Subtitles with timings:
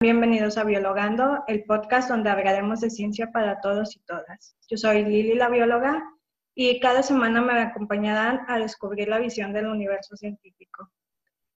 [0.00, 4.56] Bienvenidos a Biologando, el podcast donde hablaremos de ciencia para todos y todas.
[4.70, 6.08] Yo soy Lili, la bióloga,
[6.54, 10.88] y cada semana me acompañarán a descubrir la visión del universo científico.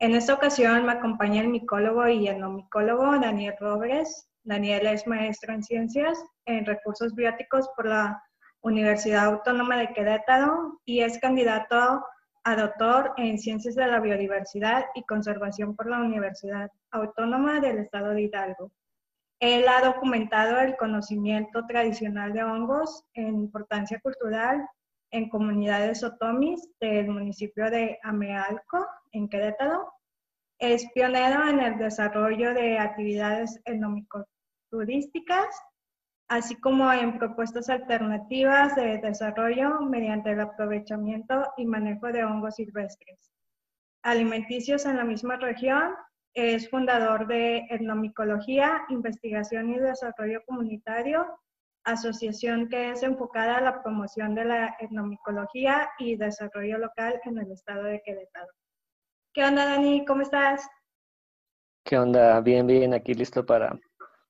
[0.00, 4.28] En esta ocasión me acompaña el micólogo y etnomicólogo Daniel Robles.
[4.42, 8.20] Daniel es maestro en ciencias en recursos bióticos por la
[8.60, 12.04] Universidad Autónoma de Querétaro y es candidato
[12.42, 18.10] a doctor en Ciencias de la Biodiversidad y Conservación por la Universidad Autónoma del Estado
[18.10, 18.70] de Hidalgo.
[19.40, 24.64] Él ha documentado el conocimiento tradicional de hongos en importancia cultural
[25.10, 29.92] en comunidades otomis del municipio de Amealco, en Querétaro.
[30.58, 35.48] Es pionero en el desarrollo de actividades etnomico-turísticas
[36.32, 43.30] así como en propuestas alternativas de desarrollo mediante el aprovechamiento y manejo de hongos silvestres.
[44.02, 45.92] Alimenticios en la misma región,
[46.34, 51.26] es fundador de Etnomicología, Investigación y Desarrollo Comunitario,
[51.84, 57.52] asociación que es enfocada a la promoción de la etnomicología y desarrollo local en el
[57.52, 58.48] estado de Querétaro.
[59.34, 60.04] ¿Qué onda, Dani?
[60.04, 60.68] ¿Cómo estás?
[61.84, 62.40] ¿Qué onda?
[62.40, 63.78] Bien, bien, aquí listo para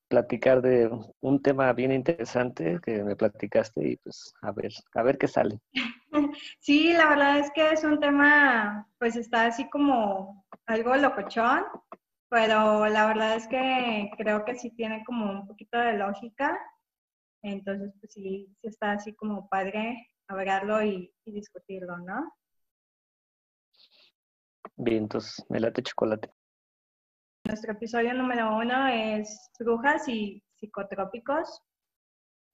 [0.08, 5.18] platicar de un tema bien interesante que me platicaste y pues a ver, a ver
[5.18, 5.58] qué sale.
[6.60, 11.64] Sí, la verdad es que es un tema, pues está así como algo locochón,
[12.32, 16.58] pero la verdad es que creo que sí tiene como un poquito de lógica.
[17.42, 22.32] Entonces, pues sí, sí está así como padre hablarlo y, y discutirlo, ¿no?
[24.76, 26.32] Bien, entonces me late chocolate.
[27.44, 31.60] Nuestro episodio número uno es brujas y psicotrópicos.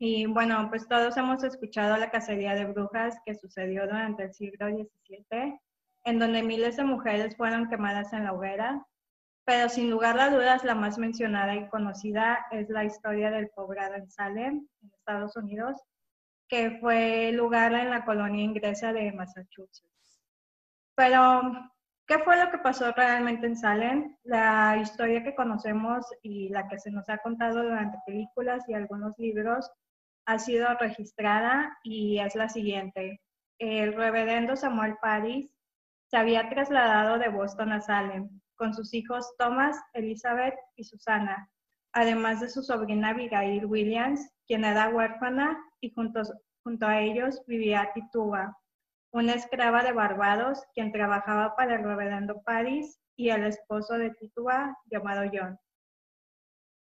[0.00, 4.66] Y bueno, pues todos hemos escuchado la cacería de brujas que sucedió durante el siglo
[4.66, 5.60] XVII,
[6.04, 8.84] en donde miles de mujeres fueron quemadas en la hoguera.
[9.48, 13.94] Pero sin lugar a dudas, la más mencionada y conocida es la historia del poblado
[13.94, 15.82] en Salem, en Estados Unidos,
[16.50, 20.20] que fue lugar en la colonia inglesa de Massachusetts.
[20.94, 21.40] Pero
[22.06, 24.16] ¿Qué fue lo que pasó realmente en Salem?
[24.22, 29.18] La historia que conocemos y la que se nos ha contado durante películas y algunos
[29.18, 29.70] libros
[30.26, 33.22] ha sido registrada y es la siguiente.
[33.58, 35.50] El reverendo Samuel Paris
[36.10, 38.28] se había trasladado de Boston a Salem
[38.58, 41.48] con sus hijos Thomas, Elizabeth y Susana,
[41.92, 46.22] además de su sobrina Abigail Williams, quien era huérfana y junto,
[46.86, 48.54] a ellos vivía Tituba,
[49.12, 54.76] una esclava de Barbados, quien trabajaba para el reverendo Paris y el esposo de Tituba,
[54.90, 55.58] llamado John.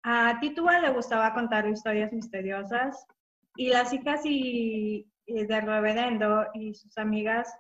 [0.05, 3.07] A Tituba le gustaba contar historias misteriosas
[3.57, 7.53] y las hijas y, del reverendo y sus amigas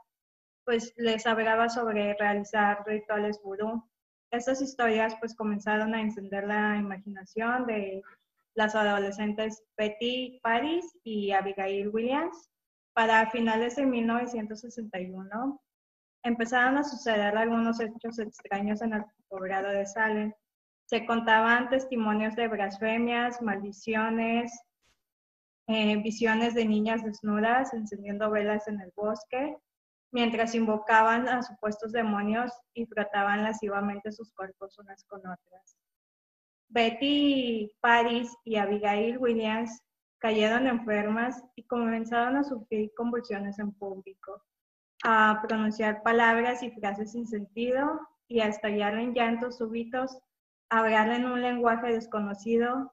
[0.64, 3.82] pues les hablaba sobre realizar rituales vudú.
[4.34, 8.02] Estas historias pues comenzaron a encender la imaginación de
[8.56, 12.50] las adolescentes Betty Paris y Abigail Williams,
[12.94, 15.60] para finales de 1961
[16.24, 20.32] empezaron a suceder algunos hechos extraños en el poblado de Salem.
[20.86, 24.52] Se contaban testimonios de blasfemias, maldiciones,
[25.68, 29.56] eh, visiones de niñas desnudas encendiendo velas en el bosque,
[30.14, 35.76] mientras invocaban a supuestos demonios y trataban lascivamente sus cuerpos unas con otras.
[36.68, 39.82] Betty Paris y Abigail Williams
[40.18, 44.40] cayeron enfermas y comenzaron a sufrir convulsiones en público,
[45.02, 50.16] a pronunciar palabras y frases sin sentido y a estallar en llantos súbitos,
[50.70, 52.92] a hablar en un lenguaje desconocido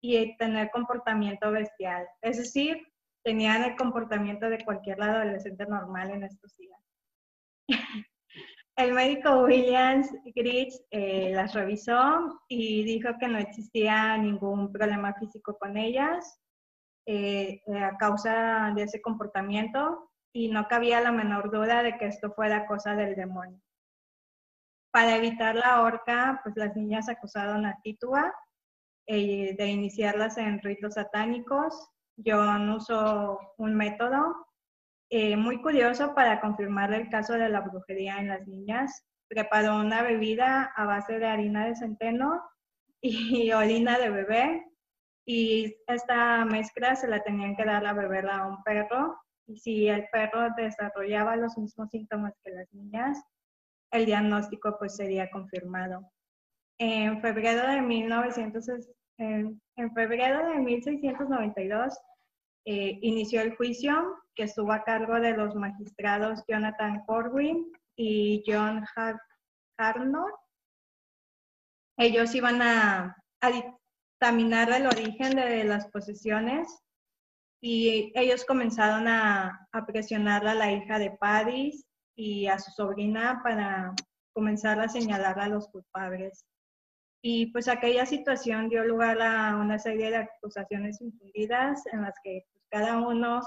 [0.00, 2.06] y tener comportamiento bestial.
[2.22, 2.82] Es decir,
[3.22, 6.80] tenían el comportamiento de cualquier adolescente normal en estos días.
[8.76, 15.58] El médico Williams Gritz eh, las revisó y dijo que no existía ningún problema físico
[15.58, 16.40] con ellas,
[17.06, 22.32] eh, a causa de ese comportamiento y no cabía la menor duda de que esto
[22.32, 23.60] fuera cosa del demonio.
[24.90, 28.32] Para evitar la horca, pues las niñas acusaron a Titua
[29.06, 31.90] eh, de iniciarlas en ritos satánicos.
[32.24, 34.46] John usó un método
[35.10, 39.04] eh, muy curioso para confirmar el caso de la brujería en las niñas.
[39.28, 42.42] Preparó una bebida a base de harina de centeno
[43.00, 44.64] y orina de bebé
[45.26, 49.16] y esta mezcla se la tenían que dar a beber a un perro
[49.46, 53.22] y si el perro desarrollaba los mismos síntomas que las niñas,
[53.90, 56.10] el diagnóstico pues sería confirmado.
[56.78, 58.66] En febrero de, 1900,
[59.18, 59.60] en,
[59.94, 61.98] febrero de 1692
[62.64, 68.84] eh, inició el juicio que estuvo a cargo de los magistrados Jonathan Corwin y John
[69.76, 70.32] Harnor.
[71.98, 76.80] Ellos iban a a dictaminar el origen de las posesiones
[77.60, 81.84] y ellos comenzaron a, a presionar a la hija de Paris
[82.16, 83.94] y a su sobrina para
[84.32, 86.46] comenzar a señalar a los culpables.
[87.20, 92.44] Y pues aquella situación dio lugar a una serie de acusaciones infundidas en las que
[92.72, 93.42] cada uno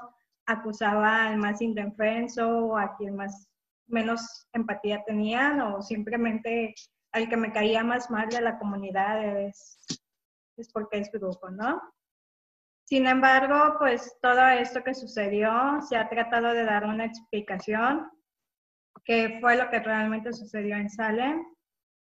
[0.46, 3.50] acusaba al más indefenso o a quien más
[3.88, 6.76] menos empatía tenían o simplemente
[7.12, 9.86] al que me caía más mal de la comunidad es,
[10.58, 11.82] es porque es grupo, ¿no?
[12.84, 18.12] Sin embargo, pues todo esto que sucedió se ha tratado de dar una explicación,
[19.04, 21.44] que fue lo que realmente sucedió en Salem.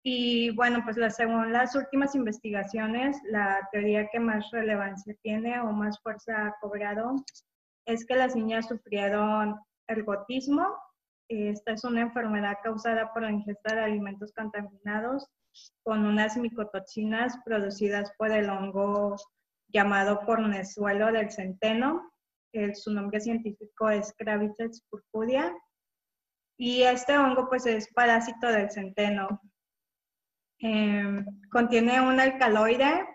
[0.05, 6.01] Y bueno, pues según las últimas investigaciones, la teoría que más relevancia tiene o más
[6.01, 7.17] fuerza ha cobrado
[7.87, 9.59] es que las niñas sufrieron
[9.89, 10.77] ergotismo.
[11.29, 15.27] Esta es una enfermedad causada por la ingesta de alimentos contaminados
[15.83, 19.17] con unas micotoxinas producidas por el hongo
[19.69, 22.13] llamado cornezuelo del centeno.
[22.75, 25.53] su nombre científico es Cravitex purpurea.
[26.59, 29.41] Y este hongo pues es parásito del centeno.
[30.61, 33.07] Em, contiene un alcaloide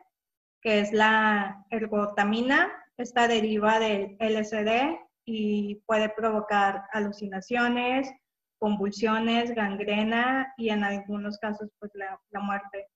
[0.62, 2.72] que es la ergotamina.
[2.98, 8.10] Esta deriva del LSD y puede provocar alucinaciones,
[8.60, 12.88] convulsiones, gangrena y en algunos casos pues la, muerte.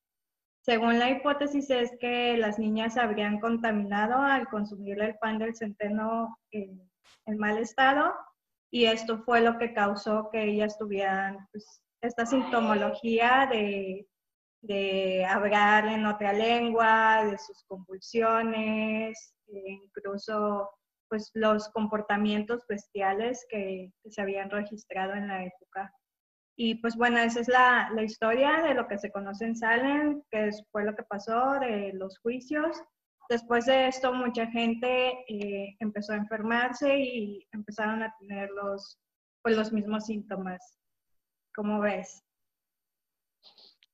[0.62, 6.38] Según la hipótesis es que las niñas habrían contaminado al consumir el pan del centeno
[6.52, 6.90] en,
[7.38, 8.14] mal estado
[8.72, 14.08] y esto fue lo que causó que ellas tuvieran pues, esta sintomología de,
[14.62, 20.70] de, hablar en otra lengua, de sus convulsiones, e incluso
[21.10, 25.92] pues los comportamientos bestiales que, se habían registrado en la época.
[26.58, 30.22] Y pues bueno, esa es la, la, historia de lo que se conoce en Salem,
[30.32, 32.82] que fue lo que pasó, de los juicios.
[33.30, 38.98] Después de esto, mucha gente eh, empezó a enfermarse y empezaron a tener los,
[39.44, 40.80] pues, los mismos síntomas.
[41.54, 42.24] ¿Cómo ves?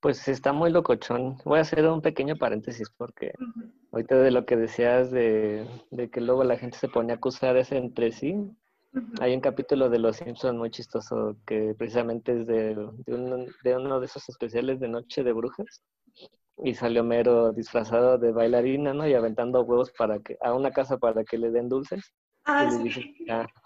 [0.03, 1.37] Pues está muy locochón.
[1.45, 3.31] Voy a hacer un pequeño paréntesis porque
[3.93, 7.55] ahorita de lo que decías de, de, que luego la gente se pone a acusar
[7.55, 8.35] ese entre sí,
[9.21, 14.05] hay un capítulo de Los Simpsons muy chistoso que precisamente es de, de, uno de
[14.05, 15.81] esos especiales de Noche de Brujas.
[16.57, 19.07] Y salió Mero disfrazado de bailarina, ¿no?
[19.07, 22.13] Y aventando huevos para que, a una casa para que le den dulces.
[22.45, 23.15] Ah, y le dice,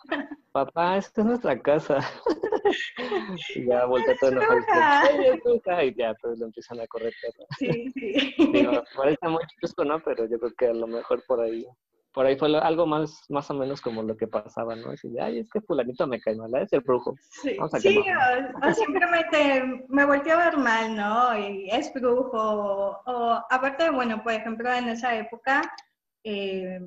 [0.51, 1.99] papá, esta es nuestra casa.
[3.55, 7.13] y ya voltea todo enojado y ya, pues lo empiezan a correr.
[7.57, 8.35] Sí, sí.
[8.53, 9.99] Digo, parece muy chistoso, ¿no?
[10.03, 11.65] Pero yo creo que a lo mejor por ahí
[12.17, 14.89] por ahí fue algo más, más o menos como lo que pasaba, ¿no?
[14.89, 17.13] Decir, ay, es que fulanito me cae mal, es el brujo.
[17.29, 21.37] Sí, sí o, simplemente me volteó a ver mal, ¿no?
[21.37, 22.99] Y es brujo.
[23.05, 25.61] O, aparte, bueno, por ejemplo, en esa época,
[26.23, 26.79] eh,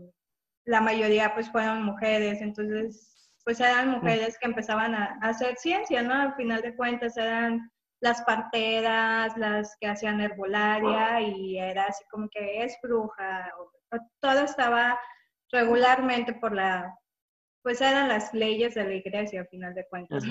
[0.71, 6.15] la mayoría pues fueron mujeres, entonces pues eran mujeres que empezaban a, hacer ciencia, ¿no?
[6.15, 7.69] Al final de cuentas eran
[8.01, 13.53] las parteras, las que hacían herbolaria y era así como que es bruja,
[14.21, 14.99] todo estaba
[15.51, 16.97] regularmente por la,
[17.63, 20.23] pues eran las leyes de la iglesia, a final de cuentas.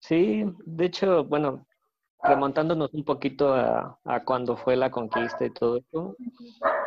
[0.00, 1.66] Sí, de hecho, bueno,
[2.22, 6.16] remontándonos un poquito a, a, cuando fue la conquista y todo eso,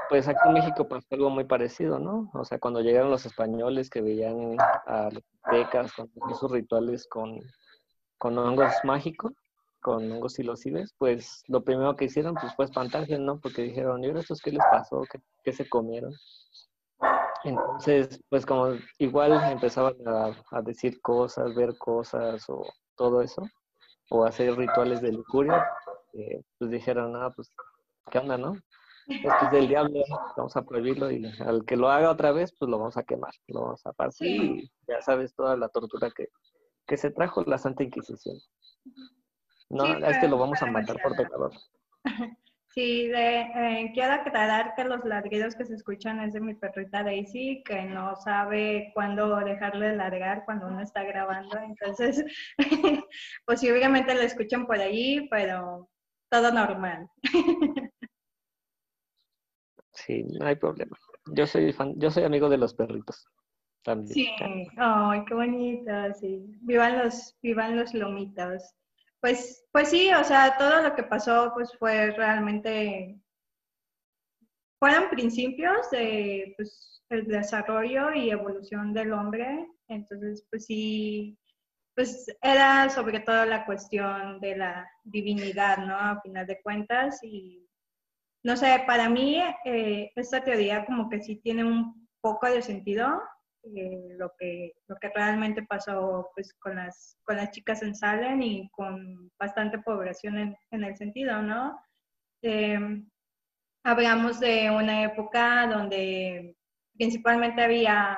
[0.09, 2.29] pues aquí en México pasó algo muy parecido, ¿no?
[2.33, 7.39] O sea, cuando llegaron los españoles que veían a los aztecas con sus rituales con,
[8.17, 9.33] con hongos mágicos,
[9.81, 13.39] con hongos silocides, pues lo primero que hicieron pues, fue espantarse, ¿no?
[13.39, 15.03] Porque dijeron, ¿y estos qué les pasó?
[15.11, 16.13] ¿Qué, qué se comieron?
[17.43, 23.47] Entonces, pues como igual empezaban a, decir cosas, ver cosas o todo eso,
[24.09, 25.65] o hacer rituales de lujuria,
[26.13, 27.51] eh, pues dijeron, ah, pues,
[28.09, 28.55] ¿qué onda, no?
[29.07, 30.03] Esto es del diablo,
[30.35, 33.33] vamos a prohibirlo y al que lo haga otra vez, pues lo vamos a quemar,
[33.47, 36.27] lo vamos a partir y ya sabes toda la tortura que,
[36.85, 38.37] que se trajo la Santa Inquisición.
[39.69, 41.51] No, es que lo vamos a matar por pecador.
[42.77, 47.01] Sí, de, eh, quiero aclarar que los ladridos que se escuchan es de mi perrita
[47.01, 51.57] Daisy, que no sabe cuándo dejarle de ladrar cuando uno está grabando.
[51.57, 52.23] Entonces,
[53.47, 55.89] posiblemente lo escuchen por allí, pero
[56.29, 57.09] todo normal.
[60.05, 60.97] sí, no hay problema.
[61.33, 63.25] Yo soy fan, yo soy amigo de los perritos.
[63.83, 64.13] También.
[64.13, 64.27] Sí,
[64.77, 66.43] ay, qué bonito, sí.
[66.61, 68.63] Vivan los, vivan los lomitos.
[69.21, 73.19] Pues, pues sí, o sea, todo lo que pasó pues fue realmente,
[74.79, 81.37] fueron principios de pues, el desarrollo y evolución del hombre, entonces pues sí,
[81.95, 85.95] pues era sobre todo la cuestión de la divinidad, ¿no?
[85.95, 87.67] A final de cuentas y
[88.43, 93.21] no sé, para mí eh, esta teoría como que sí tiene un poco de sentido,
[93.75, 98.41] eh, lo, que, lo que realmente pasó pues, con, las, con las chicas en Salem
[98.41, 101.79] y con bastante población en, en el sentido, ¿no?
[102.41, 103.09] Em,
[103.83, 106.55] hablamos de una época donde
[106.95, 108.17] principalmente había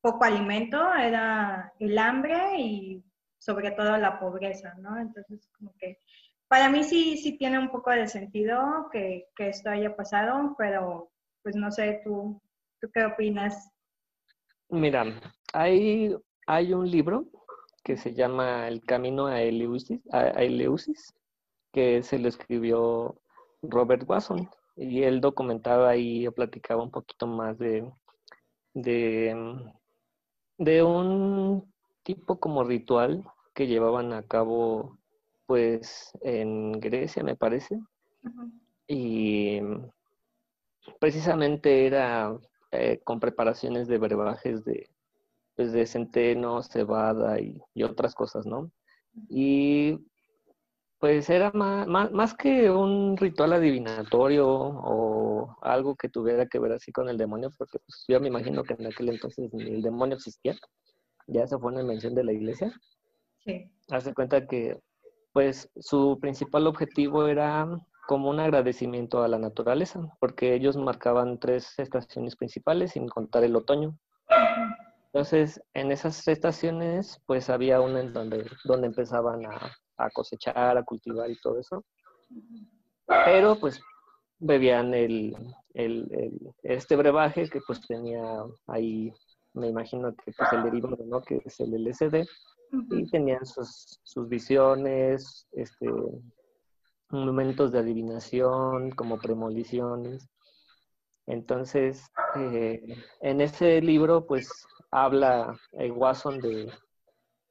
[0.00, 3.04] poco alimento, era el hambre y
[3.38, 4.98] sobre todo la pobreza, ¿no?
[4.98, 5.98] Entonces, como que
[6.52, 11.10] para mí sí, sí tiene un poco de sentido que, que esto haya pasado, pero
[11.42, 12.42] pues no sé, tú,
[12.78, 13.72] ¿tú qué opinas?
[14.68, 15.18] Mira,
[15.54, 16.14] hay,
[16.46, 17.24] hay un libro
[17.82, 21.14] que se llama El Camino a Eleusis, a Eleusis
[21.72, 23.18] que se lo escribió
[23.62, 27.90] Robert Watson y él documentaba o platicaba un poquito más de,
[28.74, 29.34] de,
[30.58, 34.98] de un tipo como ritual que llevaban a cabo
[35.52, 37.78] pues en Grecia me parece
[38.86, 39.60] y
[40.98, 42.34] precisamente era
[42.70, 44.88] eh, con preparaciones de brebajes de,
[45.54, 48.72] pues, de centeno, cebada y, y, otras cosas, ¿no?
[49.28, 49.98] Y
[50.98, 56.92] pues era más, más, que un ritual adivinatorio o algo que tuviera que ver así
[56.92, 60.16] con el demonio, porque pues, yo me imagino que en aquel entonces ni el demonio
[60.16, 60.56] existía,
[61.26, 62.72] ya se fue una mención de la iglesia.
[63.44, 63.70] Sí.
[63.90, 64.80] Hace cuenta que
[65.32, 67.66] pues su principal objetivo era
[68.06, 73.56] como un agradecimiento a la naturaleza, porque ellos marcaban tres estaciones principales sin contar el
[73.56, 73.96] otoño.
[75.06, 80.82] Entonces, en esas estaciones, pues había una en donde, donde empezaban a, a cosechar, a
[80.82, 81.84] cultivar y todo eso.
[83.06, 83.80] Pero pues
[84.38, 85.36] bebían el,
[85.74, 88.22] el, este brebaje que pues tenía
[88.66, 89.12] ahí,
[89.54, 91.22] me imagino que pues el derivado, ¿no?
[91.22, 92.26] Que es el LSD.
[92.72, 95.86] Y tenían sus, sus visiones, este,
[97.10, 100.28] momentos de adivinación, como premoliciones.
[101.26, 102.04] Entonces,
[102.36, 102.82] eh,
[103.20, 104.48] en ese libro, pues
[104.90, 106.72] habla el Watson de,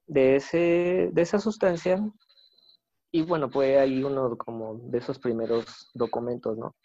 [0.07, 2.03] de, ese, de esa sustancia
[3.11, 6.75] y bueno, fue ahí uno como de esos primeros documentos, ¿no?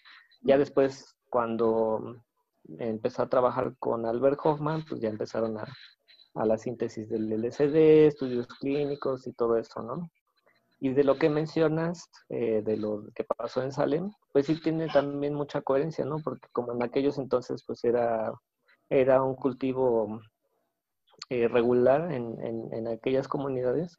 [0.42, 2.16] Ya después, cuando
[2.78, 5.64] empezó a trabajar con Albert Hoffman, pues ya empezaron a,
[6.36, 10.10] a la síntesis del LSD, estudios clínicos y todo eso, ¿no?
[10.78, 14.88] Y de lo que mencionas, eh, de lo que pasó en Salem, pues sí tiene
[14.88, 16.18] también mucha coherencia, ¿no?
[16.22, 18.32] Porque como en aquellos entonces, pues era,
[18.90, 20.20] era un cultivo
[21.30, 23.98] eh, regular en, en, en, aquellas comunidades,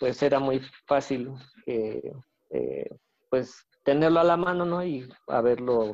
[0.00, 1.32] pues era muy fácil
[1.66, 2.10] eh,
[3.28, 4.82] pues tenerlo a la mano, ¿no?
[4.82, 5.92] Y haberlo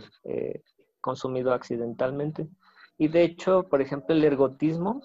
[1.01, 2.49] consumido accidentalmente.
[2.97, 5.03] Y de hecho, por ejemplo, el ergotismo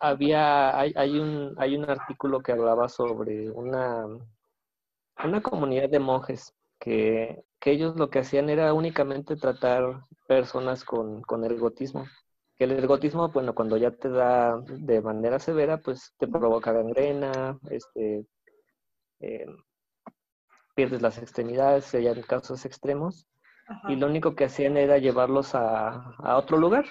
[0.00, 4.06] había, hay, hay, un, hay un artículo que hablaba sobre una,
[5.24, 11.22] una comunidad de monjes que, que ellos lo que hacían era únicamente tratar personas con,
[11.22, 12.06] con ergotismo.
[12.56, 17.58] Que el ergotismo, bueno, cuando ya te da de manera severa, pues te provoca gangrena,
[17.70, 18.26] este,
[19.20, 19.46] eh,
[20.74, 23.26] pierdes las extremidades, serían casos extremos.
[23.88, 26.86] Y lo único que hacían era llevarlos a, a otro lugar,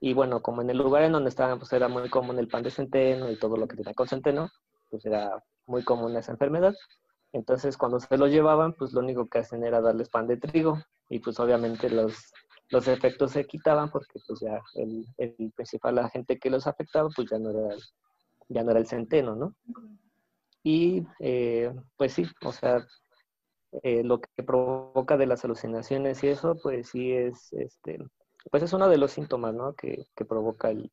[0.00, 2.62] y bueno, como en el lugar en donde estaban, pues era muy común el pan
[2.62, 4.50] de centeno y todo lo que tenía con centeno,
[4.90, 6.74] pues era muy común esa enfermedad.
[7.32, 10.78] Entonces, cuando se lo llevaban, pues lo único que hacen era darles pan de trigo
[11.10, 12.32] y pues obviamente los,
[12.70, 17.28] los efectos se quitaban porque pues ya el, el principal agente que los afectaba, pues
[17.30, 17.76] ya no era
[18.48, 19.54] ya no era el centeno, ¿no?
[20.62, 22.86] Y eh, pues sí, o sea,
[23.82, 27.98] eh, lo que provoca de las alucinaciones y eso, pues sí es este,
[28.50, 29.74] pues es uno de los síntomas ¿no?
[29.74, 30.90] que, provoca el,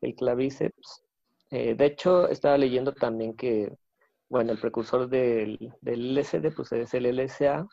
[0.00, 1.02] el clavíceps.
[1.50, 3.76] Eh, de hecho, estaba leyendo también que,
[4.28, 7.66] bueno, el precursor del, del LSD pues es el LSA,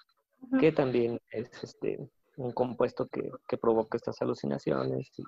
[0.60, 2.00] que también es este,
[2.38, 5.24] un compuesto que, que, provoca estas alucinaciones y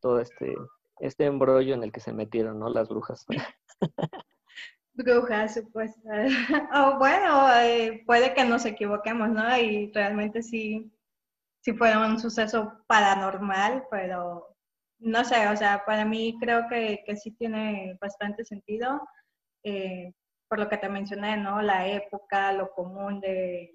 [0.00, 0.54] todo este,
[0.98, 2.68] este embrollo en el que se metieron ¿no?
[2.68, 3.24] las brujas.
[4.94, 5.94] Brujas, pues.
[6.74, 9.56] oh, bueno, eh, puede que nos equivoquemos, ¿no?
[9.56, 10.92] Y realmente sí
[11.62, 14.56] si fue un suceso paranormal, pero
[14.98, 19.00] no sé, o sea, para mí creo que, que sí tiene bastante sentido,
[19.64, 20.12] eh,
[20.48, 21.62] por lo que te mencioné, ¿no?
[21.62, 23.74] La época, lo común de,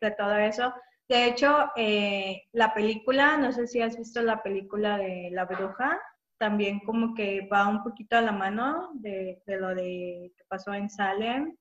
[0.00, 0.74] de todo eso.
[1.08, 6.00] De hecho, eh, la película, no sé si has visto la película de La Bruja,
[6.38, 10.72] también como que va un poquito a la mano de, de lo de que pasó
[10.72, 11.56] en Salem.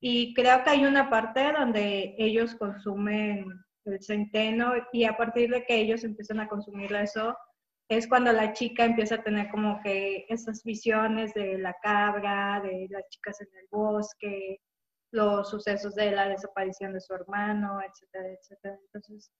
[0.00, 3.46] Y creo que hay una parte donde ellos consumen
[3.92, 7.36] el centeno, y a partir de que ellos empiezan a consumir eso,
[7.88, 12.86] es cuando la chica empieza a tener como que esas visiones de la cabra, de
[12.90, 14.60] las chicas en el bosque,
[15.10, 18.78] los sucesos de la desaparición de su hermano, etcétera, etcétera.
[18.84, 19.32] Entonces,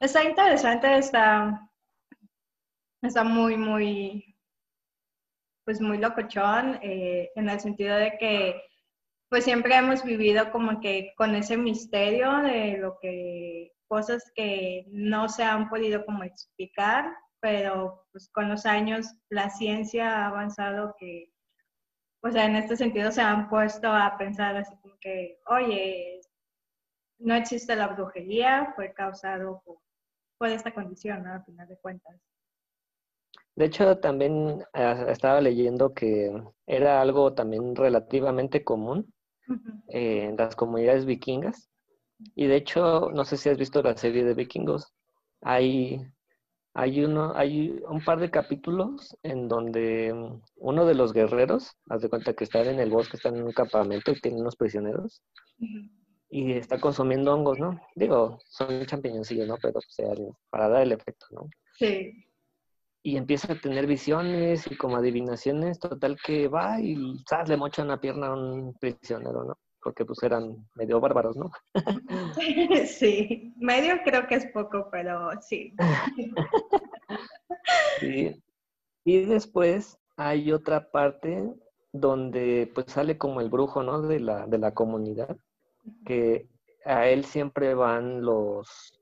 [0.00, 1.70] está interesante, está,
[3.02, 4.36] está muy, muy,
[5.64, 8.69] pues muy locochón, eh, en el sentido de que
[9.30, 15.28] pues siempre hemos vivido como que con ese misterio de lo que, cosas que no
[15.28, 21.32] se han podido como explicar, pero pues con los años la ciencia ha avanzado que,
[22.24, 26.20] o sea, en este sentido se han puesto a pensar así como que, oye,
[27.20, 29.78] no existe la brujería, fue causado por,
[30.48, 31.34] esta condición, ¿no?
[31.34, 32.18] Al final de cuentas.
[33.54, 36.32] De hecho, también eh, estaba leyendo que
[36.66, 39.12] era algo también relativamente común
[39.88, 41.70] eh, en las comunidades vikingas.
[42.34, 44.92] Y de hecho, no sé si has visto la serie de vikingos.
[45.40, 46.00] Hay,
[46.74, 52.02] hay, uno, hay un par de capítulos en donde mm, uno de los guerreros, haz
[52.02, 55.22] de cuenta que están en el bosque, están en un campamento y tienen unos prisioneros.
[56.32, 57.80] Y está consumiendo hongos, ¿no?
[57.96, 59.56] Digo, son champiñoncillos, ¿no?
[59.60, 60.12] Pero sea,
[60.48, 61.48] para dar el efecto, ¿no?
[61.72, 62.29] Sí
[63.02, 66.96] y empieza a tener visiones y como adivinaciones, total que va y
[67.28, 67.48] ¡zas!
[67.48, 69.58] le mocha una pierna a un prisionero, ¿no?
[69.82, 71.50] Porque pues eran medio bárbaros, ¿no?
[72.86, 75.74] Sí, medio creo que es poco, pero sí.
[78.00, 78.42] sí.
[79.04, 81.50] Y después hay otra parte
[81.92, 84.02] donde pues sale como el brujo, ¿no?
[84.02, 85.36] De la, de la comunidad,
[86.04, 86.46] que
[86.84, 88.99] a él siempre van los,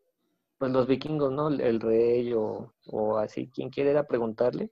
[0.59, 1.49] pues los vikingos, ¿no?
[1.49, 2.73] El rey o,
[3.19, 4.71] así, quien quiera preguntarle.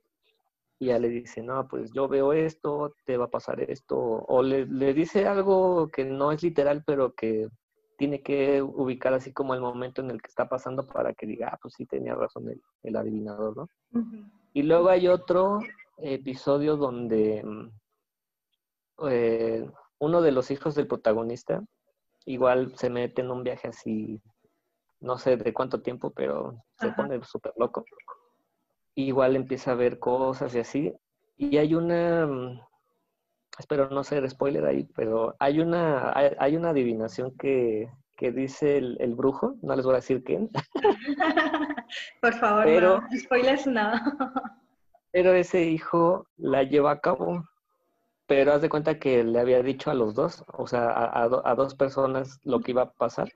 [0.79, 3.97] Y ya le dice, no, pues yo veo esto, te va a pasar esto.
[3.97, 7.47] O le, dice algo que no es literal, pero que
[7.97, 11.49] tiene que ubicar así como el momento en el que está pasando para que diga,
[11.51, 12.45] ah, pues sí tenía razón
[12.83, 13.69] el, adivinador, ¿no?
[14.53, 15.59] Y luego hay otro
[15.97, 17.71] episodio donde mm,
[19.09, 19.67] eh,
[19.99, 21.63] uno de los hijos del protagonista
[22.25, 24.21] igual se mete en un viaje así
[24.99, 27.85] no sé de cuánto tiempo, pero se pone súper loco.
[28.95, 30.93] igual empieza a ver cosas y así.
[31.37, 32.59] Y hay una, mm,
[33.59, 39.55] espero no ser spoiler ahí, pero hay una, hay, una adivinación que, dice el, brujo,
[39.61, 40.49] no les voy a decir quién.
[42.21, 43.91] Por favor, pero, no, spoilers no.
[45.11, 47.47] pero ese hijo la lleva a cabo.
[48.25, 51.55] Pero haz de cuenta que le había dicho a los dos, o sea, a, a
[51.55, 53.29] dos personas lo que iba a pasar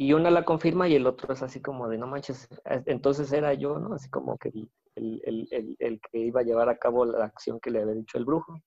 [0.00, 2.48] y una la confirma y el otro es así como de, no manches,
[2.86, 3.94] entonces era yo, ¿no?
[3.94, 4.52] Así como que
[4.94, 8.62] el, que iba a llevar a cabo la acción que le había dicho el brujo.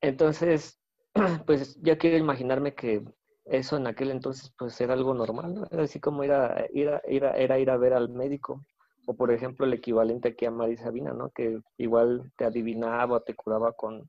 [0.00, 0.80] Entonces,
[1.44, 3.04] pues ya quiero imaginarme que
[3.46, 5.82] eso en aquel entonces pues era algo normal, ¿no?
[5.82, 6.88] Así como ir a, ir
[7.34, 8.64] era ir a ver al médico.
[9.08, 11.30] O por ejemplo el equivalente aquí a María Sabina, ¿no?
[11.30, 14.08] Que igual te adivinaba te curaba con,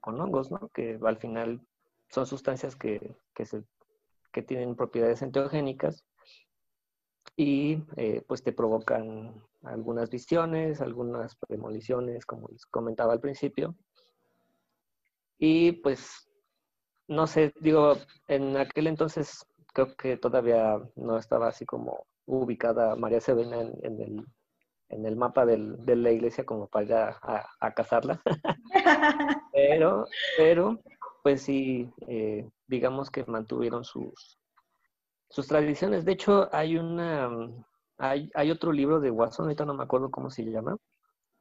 [0.00, 0.68] con hongos, ¿no?
[0.68, 1.60] Que al final
[2.10, 3.64] son sustancias que, que se
[4.32, 6.04] que tienen propiedades enteogénicas
[7.36, 13.74] y eh, pues te provocan algunas visiones, algunas premoniciones, como les comentaba al principio.
[15.38, 16.28] Y pues,
[17.08, 17.94] no sé, digo,
[18.28, 24.26] en aquel entonces creo que todavía no estaba así como ubicada María Sevena en,
[25.04, 28.20] el, mapa de la iglesia como para ir a, a casarla.
[29.52, 30.80] pero, pero,
[31.22, 34.38] pues sí, eh, digamos que mantuvieron sus,
[35.28, 36.04] sus tradiciones.
[36.04, 37.28] De hecho, hay una,
[37.98, 40.76] hay, hay otro libro de Watson, ahorita no me acuerdo cómo se llama,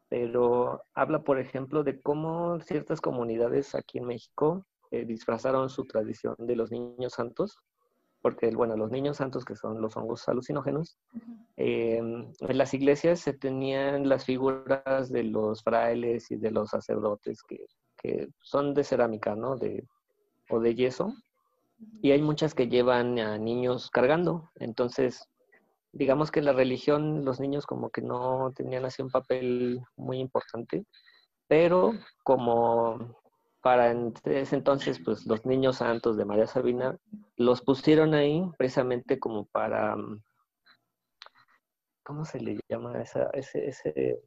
[0.10, 6.36] pero habla, por ejemplo, de cómo ciertas comunidades aquí en México eh, disfrazaron su tradición
[6.40, 7.60] de los niños santos,
[8.22, 10.98] porque, bueno, los niños santos, que son los hongos alucinógenos,
[11.56, 17.44] em, en las iglesias se tenían las figuras de los frailes y de los sacerdotes
[17.44, 17.66] que,
[17.98, 19.56] que son de cerámica, ¿no?
[19.56, 19.88] De,
[20.50, 21.14] o de yeso,
[22.02, 24.52] y hay muchas que llevan a niños cargando.
[24.56, 25.28] Entonces,
[25.92, 30.86] digamos que la religión, los niños como que no tenían así un papel muy importante,
[31.48, 33.18] pero como
[33.62, 33.92] para
[34.26, 36.98] ese entonces, pues los niños santos de María Sabina
[37.36, 39.96] los pusieron ahí precisamente como para,
[42.04, 44.22] ¿cómo se le llama esa, ese, ese,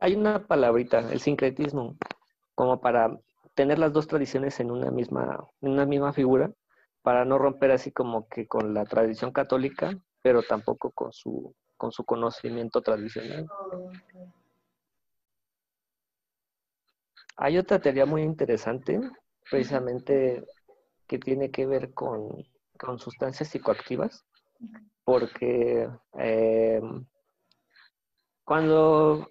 [0.00, 1.96] hay una palabrita, el sincretismo,
[2.54, 3.18] como para
[3.54, 6.50] tener las dos tradiciones en una misma, en una misma figura
[7.02, 11.92] para no romper así como que con la tradición católica, pero tampoco con su, con
[11.92, 13.46] su conocimiento tradicional.
[17.36, 19.00] Hay otra teoría muy interesante,
[19.50, 20.44] precisamente
[21.06, 22.44] que tiene que ver con,
[22.98, 24.24] sustancias psicoactivas,
[25.04, 25.88] porque
[26.18, 26.80] eh,
[28.44, 29.28] cuando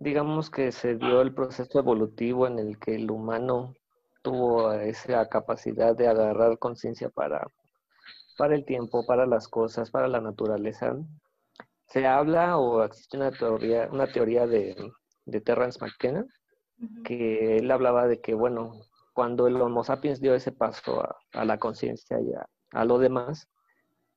[0.00, 3.74] digamos que se dio el proceso evolutivo en el que el humano
[4.22, 7.46] tuvo esa capacidad de agarrar conciencia para,
[8.36, 10.96] para el tiempo, para las cosas, para la naturaleza.
[11.86, 14.74] Se habla o existe una teoría, una teoría de,
[15.26, 16.24] de Terrence McKenna,
[17.04, 18.72] que él hablaba de que, bueno,
[19.12, 22.32] cuando el Homo sapiens dio ese paso a, la conciencia y
[22.72, 23.48] a, lo demás,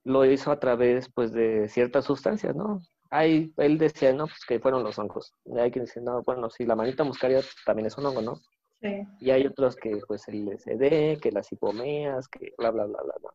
[0.04, 2.80] lo hizo a través pues de ciertas sustancias, ¿no?
[3.10, 5.34] Hay, él decía, no, pues que fueron los hongos.
[5.58, 8.36] hay quien dice, no, bueno, sí, la manita muscaria también es un hongo, ¿no?
[8.80, 9.02] Sí.
[9.20, 13.14] Y hay otros que, pues, el LSD, que las hipomeas, que bla, bla, bla, bla,
[13.20, 13.30] bla.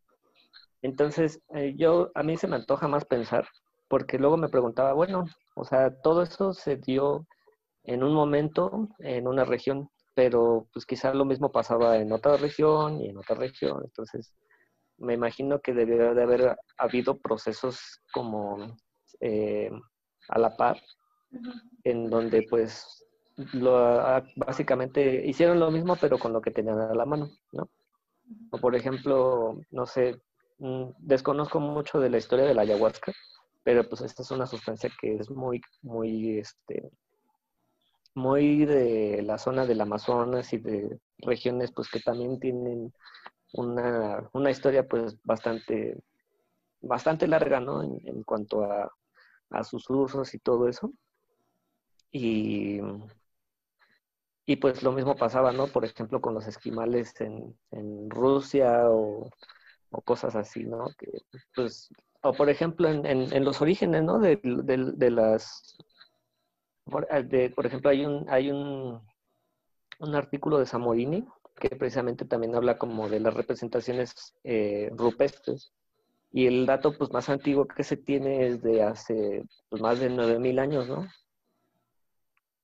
[0.82, 3.48] Entonces, eh, yo, a mí se me antoja más pensar,
[3.88, 7.26] porque luego me preguntaba, bueno, o sea, todo eso se dio
[7.84, 13.02] en un momento, en una región, pero pues quizás lo mismo pasaba en otra región
[13.02, 13.82] y en otra región.
[13.84, 14.34] Entonces,
[15.00, 18.78] me imagino que debió de haber habido procesos como
[19.20, 19.72] eh,
[20.30, 20.82] a la par,
[21.84, 23.06] en donde pues
[23.54, 27.70] lo, ah, básicamente hicieron lo mismo, pero con lo que tenían a la mano, ¿no?
[28.52, 30.22] O por ejemplo, no sé,
[30.60, 33.14] mm, desconozco mucho de la historia de la ayahuasca,
[33.64, 36.90] pero pues esta es una sustancia que es muy, muy, este,
[38.16, 42.94] muy de la zona del Amazonas y de regiones pues que también tienen
[43.54, 45.98] una, una historia pues bastante,
[46.82, 47.84] bastante larga, ¿no?
[47.84, 48.92] En, cuanto a,
[49.52, 50.92] a, sus usos y todo eso.
[52.12, 52.80] Y,
[54.46, 55.68] y pues lo mismo pasaba, ¿no?
[55.68, 59.30] Por ejemplo, con los esquimales en, en Rusia o,
[59.92, 60.88] o, cosas así, ¿no?
[60.98, 61.08] Que,
[61.56, 61.90] pues,
[62.22, 64.20] o por ejemplo en, en, los orígenes, ¿no?
[64.20, 65.78] De, de, de las
[67.12, 69.02] eh, por, ejemplo, hay un, hay un,
[70.00, 71.26] un artículo de Samorini
[71.60, 75.72] que precisamente también habla como de las representaciones eh, rupestres.
[76.32, 80.10] Y el dato pues, más antiguo que se tiene es de hace pues, más de
[80.10, 81.08] 9.000 años, ¿no?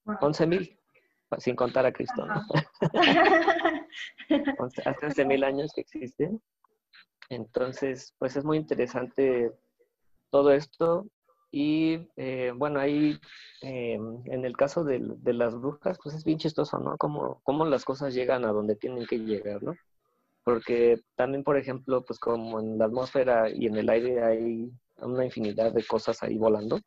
[0.06, 0.78] 11.000,
[1.40, 2.36] sin contar a Cristo, ¿no?
[4.86, 6.42] hace 11.000 años que existen.
[7.30, 9.52] Entonces, pues es muy interesante
[10.30, 11.08] todo esto
[11.56, 13.18] y eh, bueno, ahí
[13.62, 16.98] eh, en el caso de, las brujas, pues es bien chistoso, ¿no?
[16.98, 19.74] Cómo, cómo las cosas llegan a donde tienen que llegar, ¿no?
[20.44, 25.24] Porque también, por ejemplo, pues como en la atmósfera y en el aire hay una
[25.24, 26.78] infinidad de cosas ahí volando.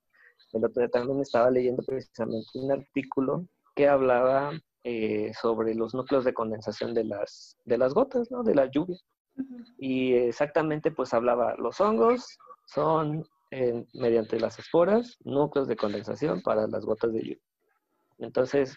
[0.53, 4.53] El otro día también estaba leyendo precisamente un artículo que hablaba
[4.85, 8.43] eh, sobre los núcleos de condensación de las, de las gotas, ¿no?
[8.43, 8.99] De la lluvia.
[9.79, 13.25] Y exactamente pues hablaba, los hongos son
[13.95, 17.39] mediante las esporas, núcleos de condensación para las gotas de lluvia.
[18.19, 18.77] Entonces,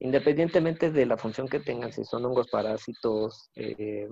[0.00, 4.08] independientemente de la función que tengan, si son hongos parásitos, eh,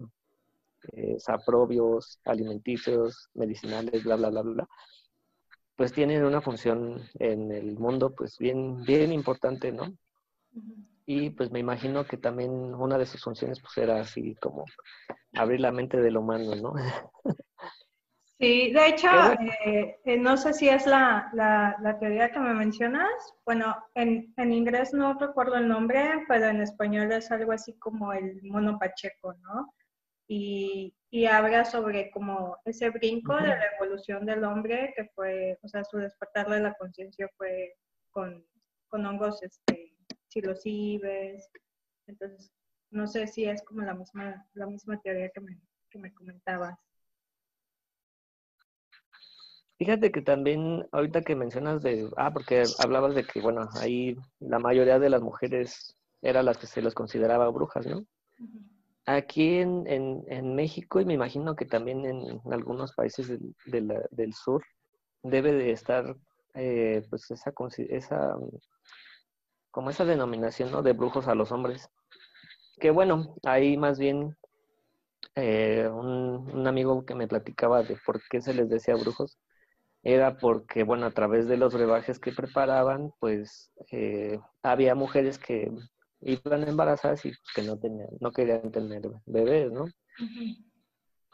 [0.92, 4.68] eh, saprobios, alimenticios, medicinales, bla, bla, bla, bla,
[5.76, 9.94] pues tienen una función en el mundo pues bien, bien importante, ¿no?
[11.06, 14.64] Y pues me imagino que también una de sus funciones pues era así como
[15.34, 16.74] abrir la mente del humano, ¿no?
[18.40, 19.06] Sí, de hecho,
[19.66, 23.10] eh, eh, no sé si es la, la, teoría que me mencionas.
[23.44, 28.14] Bueno, en, en, inglés no recuerdo el nombre, pero en español es algo así como
[28.14, 29.74] el mono pacheco, ¿no?
[30.26, 35.68] Y, y habla sobre como ese brinco de la evolución del hombre, que fue, o
[35.68, 37.74] sea, su despertar de la conciencia fue
[38.10, 38.42] con,
[38.88, 39.92] con hongos este,
[40.28, 41.46] psilocibes.
[42.06, 42.50] Entonces,
[42.90, 46.78] no sé si es como la misma, la misma teoría que me, que me comentabas.
[49.80, 54.58] Fíjate que también, ahorita que mencionas de, ah, porque hablabas de que, bueno, ahí la
[54.58, 58.04] mayoría de las mujeres eran las que se les consideraba brujas, ¿no?
[59.06, 63.26] Aquí en, en, México y me imagino que también en, algunos países
[63.64, 64.62] del, del sur
[65.22, 66.14] debe de estar,
[66.52, 67.50] eh, pues, esa,
[67.88, 68.36] esa,
[69.70, 70.82] como esa denominación, ¿no?
[70.82, 71.88] De brujos a los hombres.
[72.78, 74.36] Que bueno, ahí más bien
[75.36, 79.38] eh, un, un amigo que me platicaba de por qué se les decía brujos,
[80.02, 85.70] era porque, bueno, a través de los brebajes que preparaban, pues eh, había mujeres que
[86.22, 89.86] iban embarazadas y que no tenían, no querían tener bebés, ¿no?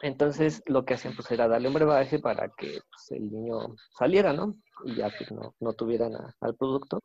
[0.01, 4.33] Entonces lo que hacían pues era darle un brebaje para que pues, el niño saliera,
[4.33, 4.55] ¿no?
[4.85, 7.01] Y ya pues no, no tuvieran al producto.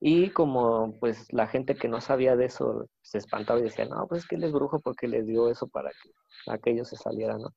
[0.00, 4.06] Y como pues la gente que no sabía de eso se espantaba y decía, no,
[4.08, 6.10] pues es que él es brujo porque les dio eso para que
[6.48, 7.54] aquellos se salieran, ¿no?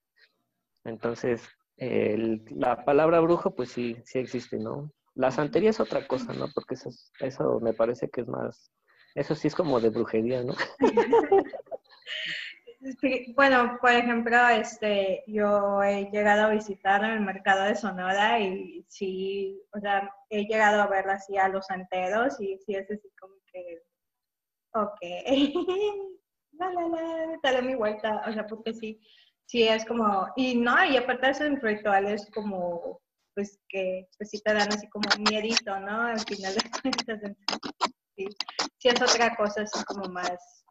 [0.85, 1.41] Entonces
[1.77, 4.91] la palabra brujo, pues sí, sí existe, ¿no?
[5.13, 6.47] La santería es otra cosa, ¿no?
[6.53, 8.71] Porque eso, eso me parece que es más,
[9.15, 10.55] eso sí es como de brujería, ¿no?
[13.35, 19.61] bueno, por ejemplo, este, yo he llegado a visitar el mercado de Sonora y sí,
[19.73, 23.35] o sea, he llegado a ver así a los santeros y sí es así como
[23.51, 23.81] que,
[24.73, 24.99] ok.
[26.57, 28.99] la, la, la, dale mi vuelta, o sea, porque sí,
[29.45, 33.01] sí es como, y no, y aparte de esos rituales como,
[33.33, 36.01] pues que pues sí te dan así como miedito, ¿no?
[36.01, 37.21] Al final de cuentas,
[38.15, 38.27] sí,
[38.77, 40.65] sí es otra cosa así como más,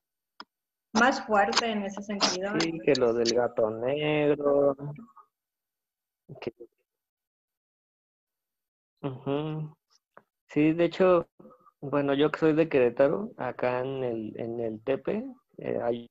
[0.95, 2.53] más fuerte en ese sentido.
[2.61, 4.77] Sí, que lo del gato negro.
[10.49, 11.29] Sí, de hecho,
[11.81, 15.25] bueno, yo que soy de Querétaro, acá en el, en el Tepe,
[15.59, 16.11] eh, hay,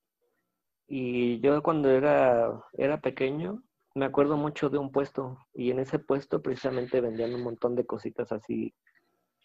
[0.96, 3.64] y yo cuando era, era pequeño,
[3.96, 7.88] me acuerdo mucho de un puesto, y en ese puesto precisamente vendían un montón de
[7.88, 8.76] cositas así,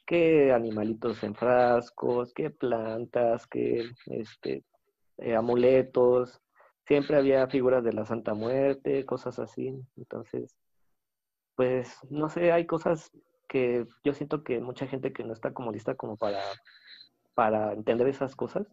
[0.07, 4.63] que animalitos en frascos, que plantas, que este,
[5.17, 6.39] eh, amuletos,
[6.87, 9.73] siempre había figuras de la Santa Muerte, cosas así.
[9.97, 10.55] Entonces,
[11.57, 13.11] pues, no sé, hay cosas
[13.49, 16.43] que yo siento que mucha gente que no está como lista como para,
[17.35, 18.67] para entender esas cosas,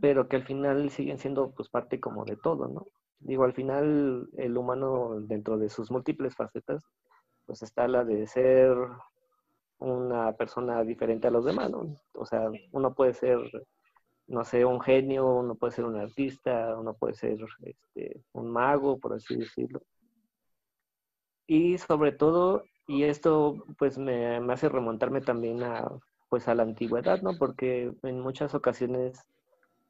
[0.00, 2.86] pero que al final siguen siendo pues parte como de todo, ¿no?
[3.18, 6.84] Digo, al final el humano dentro de sus múltiples facetas,
[7.46, 8.76] pues está la de ser
[9.78, 11.96] una persona diferente a los demás, ¿no?
[12.14, 13.38] O sea, uno puede ser
[14.28, 18.98] no sé, un genio, uno puede ser un artista, uno puede ser este, un mago,
[18.98, 19.82] por así decirlo.
[21.46, 25.88] Y sobre todo, y esto pues me, hace remontarme también a,
[26.28, 27.38] pues a la antigüedad, ¿no?
[27.38, 29.24] Porque en muchas ocasiones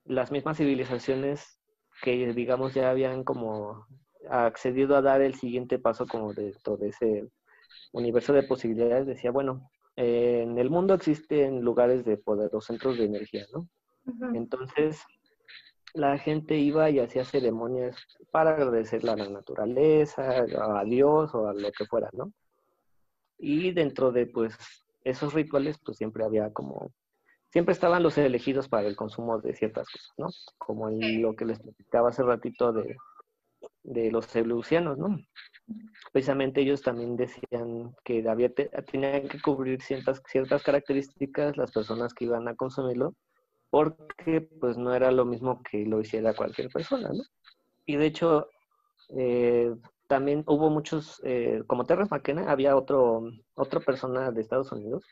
[0.07, 1.59] las mismas civilizaciones
[2.03, 3.87] que digamos ya habían como
[4.29, 7.29] accedido a dar el siguiente paso como de todo ese
[7.93, 13.05] universo de posibilidades, decía, bueno, en el mundo existen lugares de poder, los centros de
[13.05, 13.69] energía, ¿no?
[14.35, 15.03] Entonces,
[15.95, 17.97] la gente iba y hacía ceremonias
[18.31, 22.33] para agradecerle a la naturaleza, a Dios o a lo que fuera, ¿no?
[23.39, 24.57] Y dentro de, pues,
[25.05, 26.93] esos rituales, pues siempre había como,
[27.57, 30.29] siempre estaban los elegidos para el consumo de ciertas cosas, ¿no?
[30.59, 32.99] Como lo que les platicaba hace ratito de,
[33.83, 35.19] de los evolucianos, ¿no?
[36.13, 42.27] Precisamente ellos también decían que había tenían que cubrir ciertas, ciertas características las personas que
[42.27, 43.15] iban a consumirlo
[43.71, 47.25] porque pues no era lo mismo que lo hiciera cualquier persona, ¿no?
[47.87, 48.51] Y de hecho,
[49.17, 49.75] eh,
[50.09, 55.07] también hubo muchos, eh, como Terrence McKenna, había otro, otra persona de Estados Unidos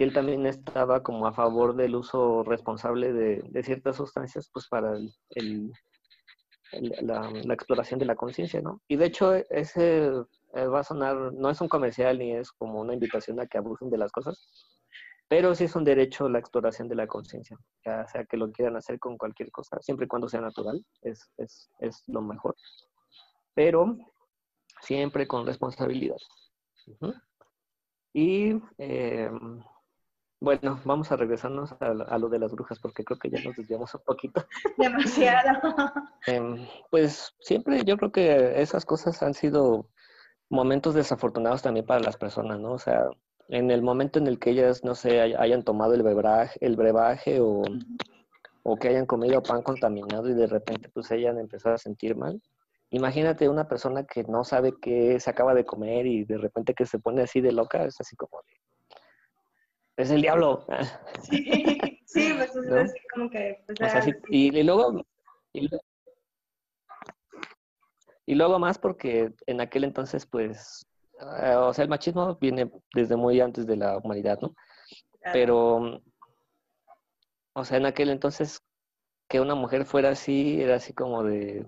[0.00, 4.96] que él también estaba como a favor del uso responsable de, ciertas sustancias pues para
[4.96, 5.72] el,
[7.02, 8.80] la, la, exploración de la conciencia, ¿no?
[8.88, 10.06] Y de hecho, ese
[10.54, 13.58] eh, va a sonar, no es un comercial ni es como una invitación a que
[13.58, 14.42] abusen de las cosas,
[15.28, 18.76] pero sí es un derecho la exploración de la conciencia, ya sea que lo quieran
[18.76, 22.56] hacer con cualquier cosa, siempre y cuando sea natural, es, es, es lo mejor.
[23.52, 23.98] Pero
[24.80, 26.16] siempre con responsabilidad.
[28.14, 29.30] Y eh,
[30.40, 33.94] bueno, vamos a regresarnos a, lo de las brujas porque creo que ya nos desviamos
[33.94, 34.44] un poquito.
[34.78, 35.60] Demasiado.
[36.26, 39.88] Em, pues siempre yo creo que esas cosas han sido
[40.48, 42.72] momentos desafortunados también para las personas, ¿no?
[42.72, 43.04] O sea,
[43.48, 47.40] en el momento en el que ellas, no sé, hayan tomado el brebaje, el brebaje
[47.40, 47.62] o,
[48.80, 52.40] que hayan comido pan contaminado y de repente pues hayan empezado a sentir mal.
[52.90, 56.86] Imagínate una persona que no sabe qué se acaba de comer y de repente que
[56.86, 58.59] se pone así de loca, es así como de...
[60.00, 60.66] Es el diablo.
[61.22, 63.62] Sí, sí pues es así como que...
[63.66, 63.78] Pues,
[64.28, 65.04] y, luego...
[68.26, 70.86] y luego más porque en aquel entonces pues
[71.20, 74.54] eh, o sea, el machismo viene desde muy antes de la humanidad, ¿no?
[75.32, 76.00] Pero,
[77.52, 78.62] o sea, en aquel entonces
[79.28, 81.66] que una mujer fuera así era así como de,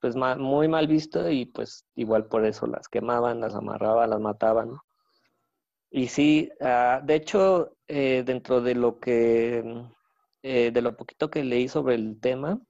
[0.00, 4.76] pues muy mal visto y pues igual por eso las quemaban, las amarraban, las mataban.
[5.90, 9.64] Y sí, ah, de hecho, eh, dentro de lo que,
[10.42, 12.60] eh, de lo poquito que leí sobre el tema,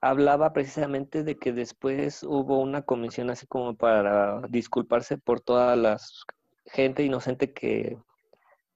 [0.00, 5.98] hablaba precisamente de que después hubo una comisión así como para disculparse por toda la
[6.66, 7.96] gente inocente que,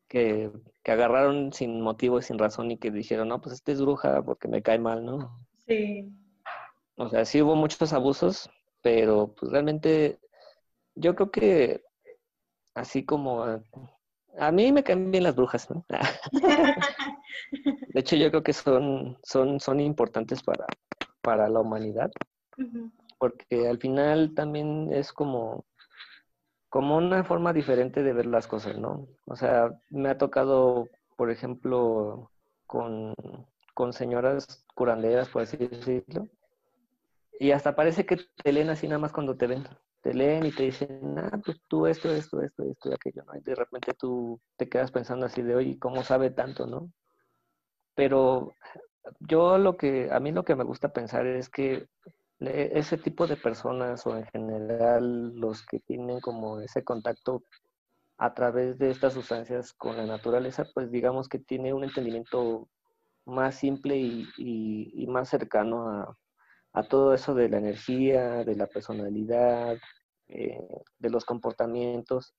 [0.09, 0.51] que,
[0.85, 4.49] agarraron sin motivo y sin razón y que dijeron, no, pues este es bruja porque
[4.49, 5.39] me cae mal, ¿no?
[5.67, 6.13] Sí.
[6.97, 8.51] O sea, sí hubo muchos abusos,
[8.83, 10.21] pero pues realmente
[10.95, 11.83] yo creo que
[12.75, 13.45] así como
[14.39, 15.85] a mí me caen bien las brujas, ¿no?
[17.89, 20.67] De hecho, yo creo que son, son, son importantes para,
[21.21, 22.11] para la humanidad,
[23.19, 25.67] porque al final también es como,
[26.71, 29.07] como una forma diferente de ver las cosas, ¿no?
[29.27, 32.31] O sea, me ha tocado, por ejemplo,
[32.67, 33.15] con,
[33.75, 36.29] con señoras curanderas, por así decirlo,
[37.39, 39.67] y hasta parece que te leen así nada más cuando te ven.
[40.03, 43.37] Te leen y te dicen, ah, pues tú esto, esto, esto, esto y aquello, ¿no?
[43.37, 46.93] Y de repente tú te quedas pensando así de, oye, ¿cómo sabe tanto, no?
[47.95, 48.55] Pero
[49.21, 51.87] yo lo que, a mí lo que me gusta pensar es que
[52.41, 57.45] ese tipo de personas o en general los que tienen como ese contacto
[58.19, 62.69] a través de estas sustancias con la naturaleza, pues digamos que tiene un entendimiento
[63.25, 66.17] más simple y, más cercano a,
[66.83, 69.77] todo eso de la energía, de la personalidad,
[70.29, 70.59] eh,
[70.99, 72.35] de los comportamientos.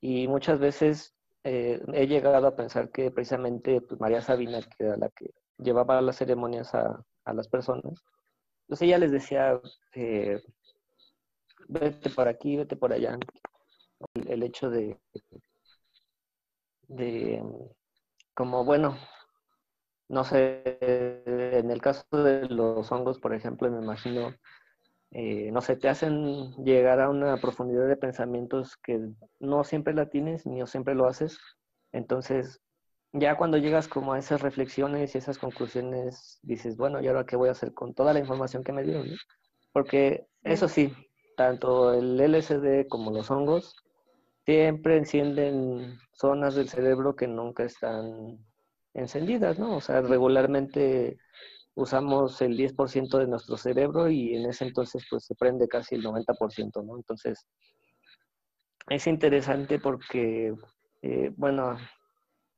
[0.00, 1.14] Y muchas veces
[1.44, 6.00] eh, he llegado a pensar que precisamente pues, María Sabina, que era la que llevaba
[6.02, 8.04] las ceremonias a, las personas,
[8.68, 9.60] pues ella les decía,
[9.94, 10.40] eh,
[11.68, 13.18] vete por aquí, vete por allá.
[14.14, 14.98] El, hecho de,
[16.88, 17.42] de,
[18.34, 18.96] como bueno,
[20.08, 24.34] no sé, en el caso de los hongos, por ejemplo, me imagino,
[25.10, 29.00] eh, no sé, te hacen llegar a una profundidad de pensamientos que
[29.40, 31.38] no siempre la tienes, ni siempre lo haces.
[31.92, 32.60] Entonces,
[33.12, 37.36] ya cuando llegas como a esas reflexiones y esas conclusiones, dices, bueno, ¿y ahora qué
[37.36, 39.08] voy a hacer con toda la información que me dieron?
[39.72, 40.94] Porque eso sí,
[41.36, 43.74] tanto el LSD como los hongos
[44.44, 48.38] siempre encienden zonas del cerebro que nunca están
[48.96, 49.76] encendidas, ¿no?
[49.76, 51.18] O sea, regularmente
[51.74, 56.02] usamos el 10% de nuestro cerebro y en ese entonces pues se prende casi el
[56.02, 56.96] 90%, ¿no?
[56.96, 57.46] Entonces,
[58.88, 60.54] es interesante porque,
[61.02, 61.76] eh, bueno,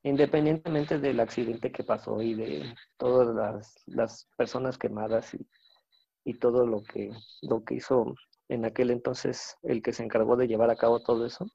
[0.05, 5.47] independientemente del accidente que pasó y de todas las, personas quemadas y,
[6.25, 7.11] y, todo lo que,
[7.43, 8.15] lo que hizo
[8.49, 11.47] en aquel entonces el que se encargó de llevar a cabo todo eso,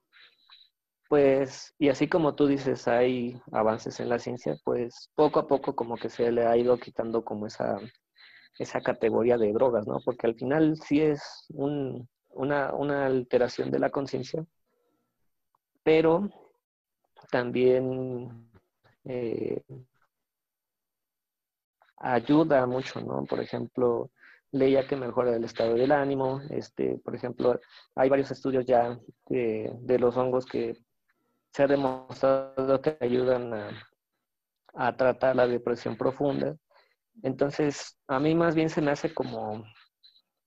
[1.13, 5.75] pues, y así como tú dices, hay avances en la ciencia, pues poco a poco
[5.75, 7.77] como que se le ha ido quitando como esa,
[8.57, 9.99] esa categoría de drogas, ¿no?
[10.03, 12.07] Porque al final sí es una,
[13.05, 14.43] alteración de la conciencia,
[15.83, 16.27] pero
[17.29, 18.49] también
[19.05, 19.61] eh,
[21.97, 23.23] ayuda mucho, ¿no?
[23.25, 24.09] Por ejemplo,
[24.51, 27.59] leía que mejora el estado del ánimo, este, por ejemplo,
[27.93, 30.75] hay varios estudios ya de los hongos que
[31.53, 33.53] se ha demostrado que ayudan
[34.73, 36.57] a, tratar la depresión profunda.
[37.21, 39.63] Entonces, a mí más bien se me hace como,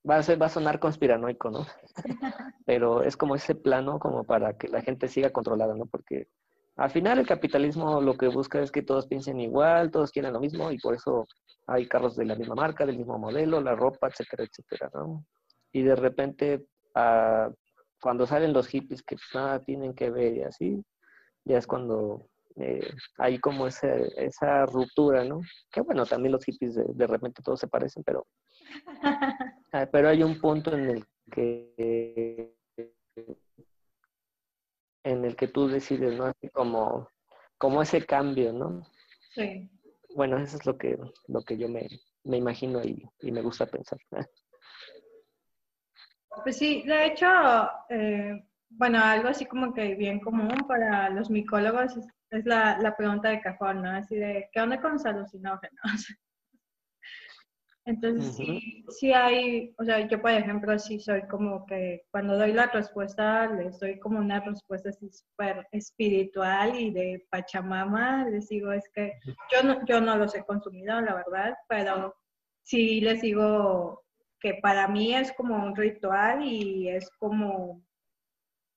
[0.09, 1.65] va a, ser, va a sonar conspiranoico, ¿no?
[2.67, 5.87] Pero es como ese plano como para que la gente siga controlada, ¿no?
[5.87, 6.27] Porque
[6.75, 10.41] al final el capitalismo lo que busca es que todos piensen igual, todos quieren lo
[10.41, 11.25] mismo y por eso
[11.69, 15.25] hay carros de la misma marca, del mismo modelo, la ropa, etcétera, etcétera, ¿no?
[15.71, 16.67] Y de repente,
[16.97, 17.49] ah,
[18.01, 20.85] cuando salen los hippies que nada tienen que ver y así,
[21.47, 25.41] ya es cuando eh, hay como esa ruptura, ¿no?
[25.71, 28.27] Que bueno, también los hippies de, repente todos se parecen, pero,
[29.73, 32.53] ah, pero hay un punto en el que
[35.05, 36.25] en el que tú decides, ¿no?
[36.25, 37.09] Así como,
[37.59, 38.83] como ese cambio, ¿no?
[39.35, 39.71] Sí.
[40.17, 41.87] Bueno, eso es lo que, lo que yo me,
[42.25, 43.99] imagino y, me gusta pensar.
[46.43, 47.27] Pues sí, de hecho,
[47.89, 51.97] eh, bueno, algo así como que bien común para los micólogos
[52.31, 53.91] es, la, pregunta de cajón, ¿no?
[53.91, 55.81] Así de, ¿qué onda con los alucinógenos?
[57.85, 62.53] Entonces, sí, sí hay, o sea, yo por ejemplo, sí soy como que cuando doy
[62.53, 68.73] la respuesta, les doy como una respuesta así súper espiritual y de Pachamama, les digo,
[68.73, 69.13] es que
[69.53, 72.13] yo no, yo no los he consumido, la verdad, pero
[72.65, 74.03] sí les digo
[74.41, 77.86] que para mí es como un ritual y es como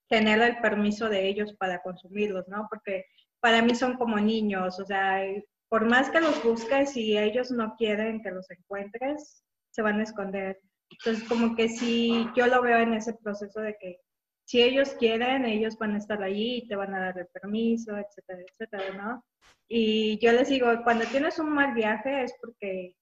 [0.10, 2.67] tener el permiso de ellos para consumirlos, ¿no?
[2.69, 3.06] Porque
[3.39, 5.22] para mí son como niños, o sea,
[5.69, 10.04] por más que los busques, y ellos no quieren que los encuentres, se van a
[10.04, 10.60] esconder.
[10.89, 13.98] Entonces, como que sí, yo lo veo en ese proceso de que
[14.45, 17.95] si ellos quieren, ellos van a estar allí y te van a dar el permiso,
[17.95, 19.24] etcétera, etcétera, ¿no?
[19.67, 22.95] Y yo les digo, cuando tienes un mal viaje es porque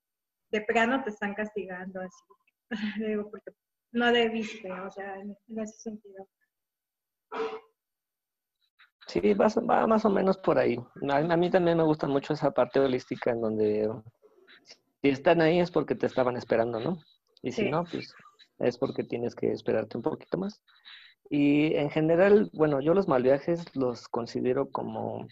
[0.51, 2.69] de plano te están castigando así.
[3.07, 3.51] digo, porque
[3.93, 6.27] no debiste, o sea, en ese sentido.
[9.07, 10.77] Sí, va, más o menos por ahí.
[11.09, 13.89] A, mí también me gusta mucho esa parte holística en donde
[15.01, 16.99] si están ahí es porque te estaban esperando, ¿no?
[17.41, 18.13] Y si no, pues
[18.59, 20.61] es porque tienes que esperarte un poquito más.
[21.29, 25.27] Y en general, bueno, yo los mal viajes los considero como,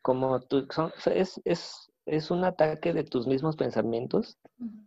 [0.00, 0.66] como tu,
[1.14, 4.38] es, es, es un ataque de tus mismos pensamientos,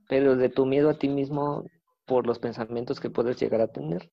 [0.09, 1.65] pero de tu miedo a ti mismo
[2.05, 4.11] por los pensamientos que puedes llegar a tener.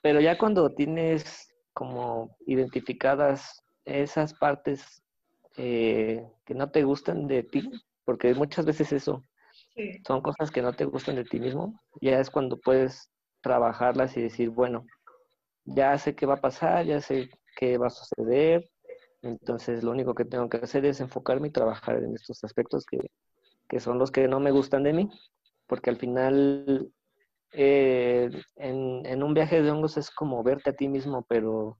[0.00, 5.02] Pero ya cuando tienes como identificadas esas partes
[5.56, 7.68] eh, que no te gustan de ti,
[8.04, 9.22] porque muchas veces eso
[10.06, 14.22] son cosas que no te gustan de ti mismo, ya es cuando puedes trabajarlas y
[14.22, 14.86] decir, bueno,
[15.64, 18.68] ya sé qué va a pasar, ya sé qué va a suceder,
[19.22, 22.98] entonces lo único que tengo que hacer es enfocarme y trabajar en estos aspectos que,
[23.68, 25.10] que son los que no me gustan de mí,
[25.66, 26.92] porque al final
[27.52, 31.78] eh, en, un viaje de hongos es como verte a ti mismo, pero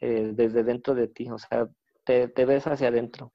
[0.00, 1.68] eh, desde dentro de ti, o sea,
[2.04, 3.32] te, ves hacia adentro.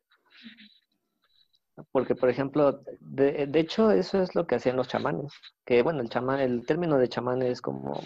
[1.91, 5.34] Porque, por ejemplo, de, de, hecho, eso es lo que hacían los chamanes.
[5.65, 7.99] Que, bueno, el chamán, el término de chamán es como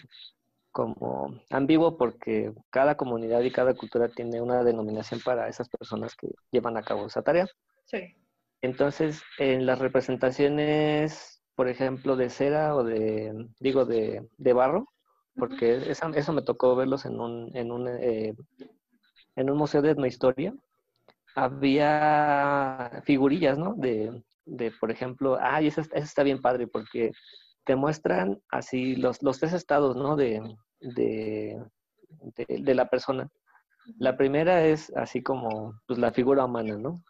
[0.76, 6.28] como ambiguo porque cada comunidad y cada cultura tiene una denominación para esas personas que
[6.52, 7.48] llevan a cabo esa tarea.
[7.86, 8.14] Sí.
[8.62, 14.90] Entonces, en las representaciones, por ejemplo, de cera o de, digo, de, barro,
[15.36, 18.34] porque eso me tocó verlos en un, en un, eh,
[19.36, 20.54] en un museo de etnohistoria,
[21.36, 23.74] había figurillas, ¿no?
[23.76, 27.12] De, de por ejemplo, ay, esa, está bien padre porque
[27.66, 30.16] te muestran así los, los tres estados, ¿no?
[30.16, 30.42] De,
[30.80, 31.62] de,
[32.48, 33.30] de, la persona.
[33.98, 37.04] La primera es así como pues, la figura humana, ¿no?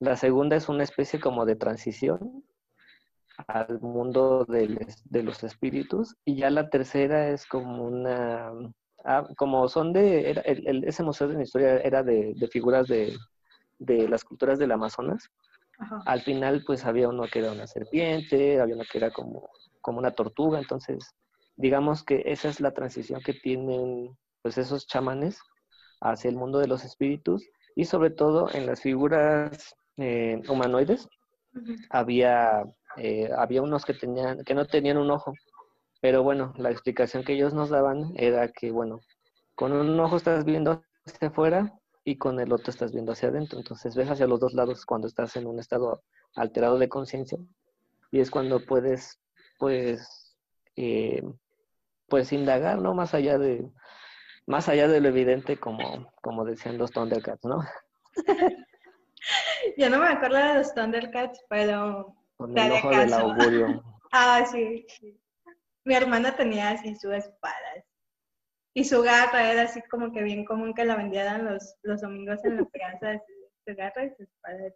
[0.00, 2.44] La segunda es una especie como de transición
[3.46, 6.16] al mundo de, de los espíritus.
[6.24, 8.52] Y ya la tercera es como una...
[9.04, 10.30] Ah, como son de...
[10.44, 13.16] el, ese museo de la historia era de, de figuras de,
[13.78, 15.30] de las culturas del Amazonas.
[16.06, 19.98] Al final, pues había uno que era una serpiente, había uno que era como, como
[19.98, 21.14] una tortuga, entonces
[21.56, 25.38] digamos que esa es la transición que tienen pues esos chamanes
[26.00, 31.08] hacia el mundo de los espíritus y sobre todo en las figuras eh, humanoides
[31.90, 32.64] había
[32.96, 35.32] eh, había unos que tenían que no tenían un ojo
[36.00, 39.00] pero bueno la explicación que ellos nos daban era que bueno
[39.54, 41.72] con un ojo estás viendo hacia afuera
[42.04, 45.06] y con el otro estás viendo hacia adentro entonces ves hacia los dos lados cuando
[45.06, 46.02] estás en un estado
[46.34, 47.38] alterado de conciencia
[48.10, 49.20] y es cuando puedes
[49.58, 50.36] pues
[50.76, 51.22] eh,
[52.12, 52.92] pues indagar, ¿no?
[52.92, 53.66] Más allá de,
[54.46, 57.60] más allá de lo evidente como, como decían los Thundercats, ¿no?
[59.78, 62.14] Yo no me acuerdo de los Thundercats, pero...
[62.42, 63.82] Con el ojo del augurio.
[64.12, 64.86] ah, sí,
[65.84, 67.84] Mi hermana tenía así su espada.
[68.74, 72.42] Y su gata era así como que bien común que la vendieran los, los domingos
[72.44, 73.22] en la plaza,
[73.66, 74.74] su gata y su espada de.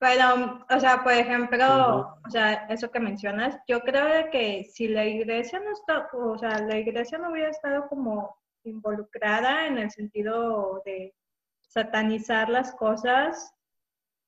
[0.00, 5.04] Pero, o sea, por ejemplo, o sea, eso que mencionas, yo creo que si la
[5.04, 10.82] iglesia no está, o sea, la iglesia no hubiera estado como involucrada en el sentido
[10.84, 11.14] de
[11.62, 13.52] satanizar las cosas,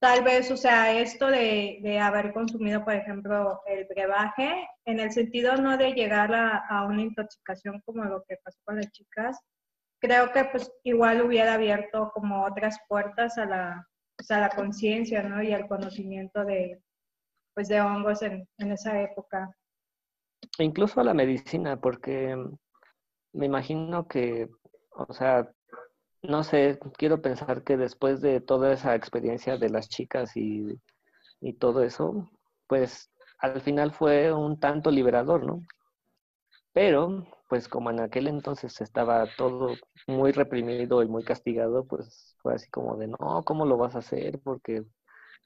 [0.01, 5.13] tal vez, o sea, esto de, de haber consumido, por ejemplo, el brebaje, en el
[5.13, 9.39] sentido no de llegar a, a una intoxicación como lo que pasó con las chicas,
[10.01, 13.87] creo que pues igual hubiera abierto como otras puertas a la,
[14.19, 15.43] o sea, la conciencia, ¿no?
[15.43, 16.83] Y el conocimiento de,
[17.55, 19.55] pues, de hongos en, en esa época.
[20.59, 22.35] E incluso a la medicina, porque
[23.33, 24.49] me imagino que,
[24.93, 25.51] o sea,
[26.23, 30.81] no sé, quiero pensar que después de toda esa experiencia de las chicas y,
[31.41, 32.31] y todo eso,
[32.67, 35.63] pues al final fue un tanto liberador, ¿no?
[36.73, 39.75] Pero, pues como en aquel entonces estaba todo
[40.07, 44.01] muy reprimido y muy castigado, pues fue así como de, no, ¿cómo lo vas a
[44.01, 44.39] hacer?
[44.45, 44.85] Porque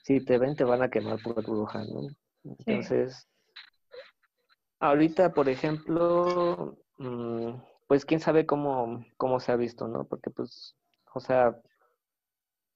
[0.02, 2.08] si te ven te van a quemar por bruja, ¿no?
[2.44, 3.26] Entonces,
[4.80, 7.54] ahorita, por ejemplo, mm,
[7.86, 10.04] pues quién sabe cómo, cómo se ha visto, ¿no?
[10.04, 10.76] Porque pues,
[11.12, 11.60] o sea,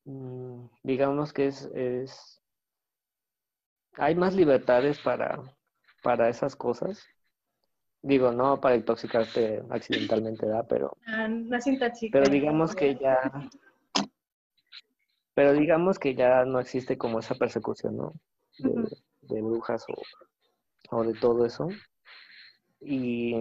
[0.04, 2.42] mm, digamos que es, es,
[3.94, 5.42] hay más libertades para,
[6.02, 7.06] para esas cosas
[8.02, 10.66] Digo, no para intoxicarte accidentalmente, ¿verdad?
[10.68, 11.58] Pero, ah, no
[12.12, 13.18] pero digamos que ya,
[15.34, 18.12] pero digamos que ya no existe como esa persecución, ¿no?
[19.22, 21.68] De, brujas o, o, de todo eso.
[22.80, 23.34] Y,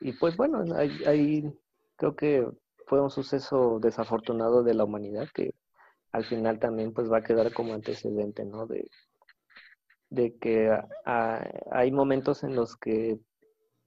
[0.00, 0.64] y pues bueno,
[1.06, 1.50] ahí,
[1.96, 2.46] creo que
[2.86, 5.54] fue un suceso desafortunado de la humanidad que
[6.12, 8.66] al final también pues va a quedar como antecedente, ¿no?
[8.66, 8.88] De,
[10.10, 13.18] de que hay momentos en los que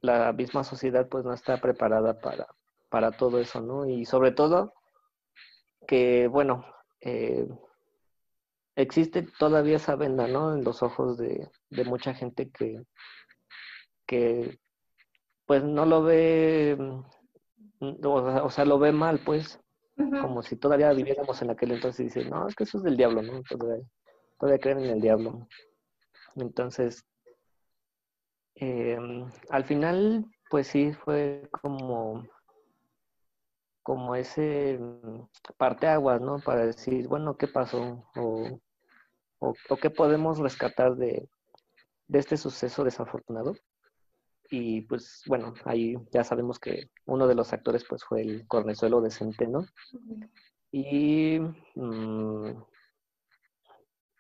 [0.01, 2.47] la misma sociedad pues no está preparada para,
[2.89, 3.86] para todo eso, ¿no?
[3.86, 4.74] Y sobre todo
[5.88, 6.66] que, bueno,
[7.01, 7.47] eh,
[8.76, 10.53] existe todavía esa venda, ¿no?
[10.53, 11.49] En los ojos de,
[11.86, 12.84] mucha gente que,
[14.05, 14.60] que,
[15.48, 19.60] pues no lo ve, mm, o, sea, lo ve mal, pues,
[19.95, 22.98] como si todavía viviéramos en aquel entonces y dice, no, es que eso es del
[22.98, 23.41] diablo, ¿no?
[23.50, 23.84] Todavía,
[24.39, 25.48] todavía creen en el diablo.
[26.36, 27.04] Entonces,
[28.60, 32.28] Em, al final, pues sí, fue como,
[33.84, 35.28] como ese mm,
[35.58, 36.39] parteaguas, ¿no?
[36.39, 38.04] Para decir, bueno, ¿qué pasó?
[38.16, 38.60] O,
[39.39, 41.30] o, qué podemos rescatar de,
[42.08, 43.54] de este suceso desafortunado.
[44.50, 49.02] Y pues bueno, ahí ya sabemos que uno de los actores pues fue el cornezuelo
[49.02, 49.66] de Centeno.
[50.72, 51.39] Y
[51.76, 52.52] mm,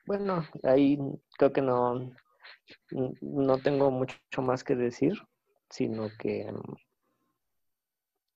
[0.05, 0.97] bueno, ahí
[1.37, 2.11] creo que no,
[3.21, 5.13] no tengo mucho más que decir,
[5.69, 6.51] sino que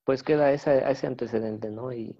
[0.03, 1.93] pues queda ese, antecedente, ¿no?
[1.93, 2.17] Y,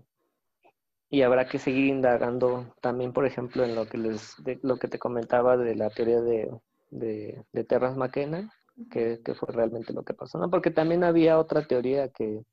[1.10, 5.00] y habrá que seguir indagando también, por ejemplo, en lo que les, lo que te
[5.00, 6.50] comentaba de la teoría de,
[6.90, 8.50] de, de Terras McKenna,
[8.90, 10.50] que, fue realmente lo que pasó, ¿no?
[10.50, 12.44] Porque también había otra teoría que,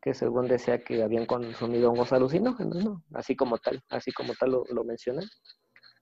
[0.00, 3.02] que según decía que habían consumido hongos alucinógenos, ¿no?
[3.14, 4.84] Así como tal, así como tal lo, lo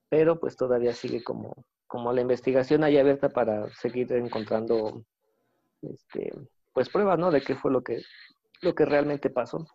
[0.08, 5.04] pero pues todavía sigue como, como la investigación ahí abierta para seguir encontrando,
[5.82, 6.32] este,
[6.72, 7.30] pues pruebas, ¿no?
[7.30, 8.02] De qué fue lo que,
[8.62, 9.66] lo que realmente pasó.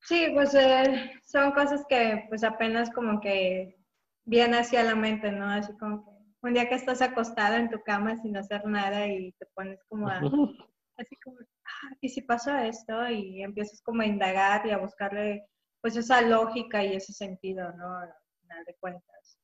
[0.00, 3.76] Sí, pues eh, son cosas que pues apenas como que
[4.24, 5.46] vienen hacia la mente, ¿no?
[5.46, 6.11] Así como que
[6.42, 10.08] un día que estás acostado en tu cama sin hacer nada y te pones como
[10.08, 10.18] a,
[10.96, 13.08] así como, ah, ¿y si pasa esto?
[13.08, 15.46] Y empiezas como a indagar y a buscarle
[15.80, 17.96] pues esa lógica y ese sentido, ¿no?
[17.96, 19.38] Al final de cuentas.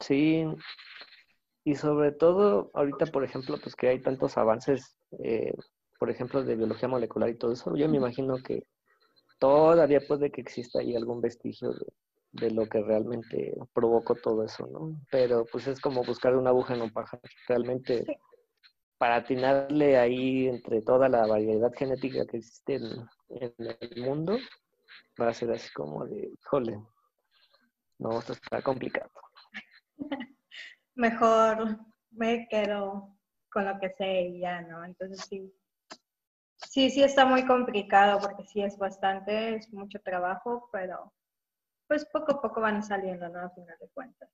[0.00, 0.44] Sí,
[1.64, 5.52] y sobre todo ahorita, por ejemplo, pues que hay tantos avances eh,
[5.98, 8.62] por ejemplo, de biología molecular y todo eso, yo me imagino que
[9.38, 11.86] todavía puede que exista ahí algún vestigio de,
[12.40, 15.00] lo que realmente provocó todo eso, ¿no?
[15.10, 17.20] Pero pues es como buscar una aguja en un pajar.
[17.46, 18.04] Realmente,
[18.98, 24.38] para atinarle ahí entre toda la variedad genética que existe en, el mundo,
[25.20, 26.80] va a ser así como de, híjole,
[27.98, 29.10] no, esto está complicado.
[30.94, 31.78] Mejor
[32.10, 33.16] me quedo
[33.50, 34.84] con lo que sé y ya, ¿no?
[34.84, 35.52] Entonces sí,
[36.66, 41.12] Sí, sí está muy complicado porque sí es bastante, es mucho trabajo, pero
[41.88, 43.40] pues poco a poco van saliendo, ¿no?
[43.40, 44.30] A final de cuentas.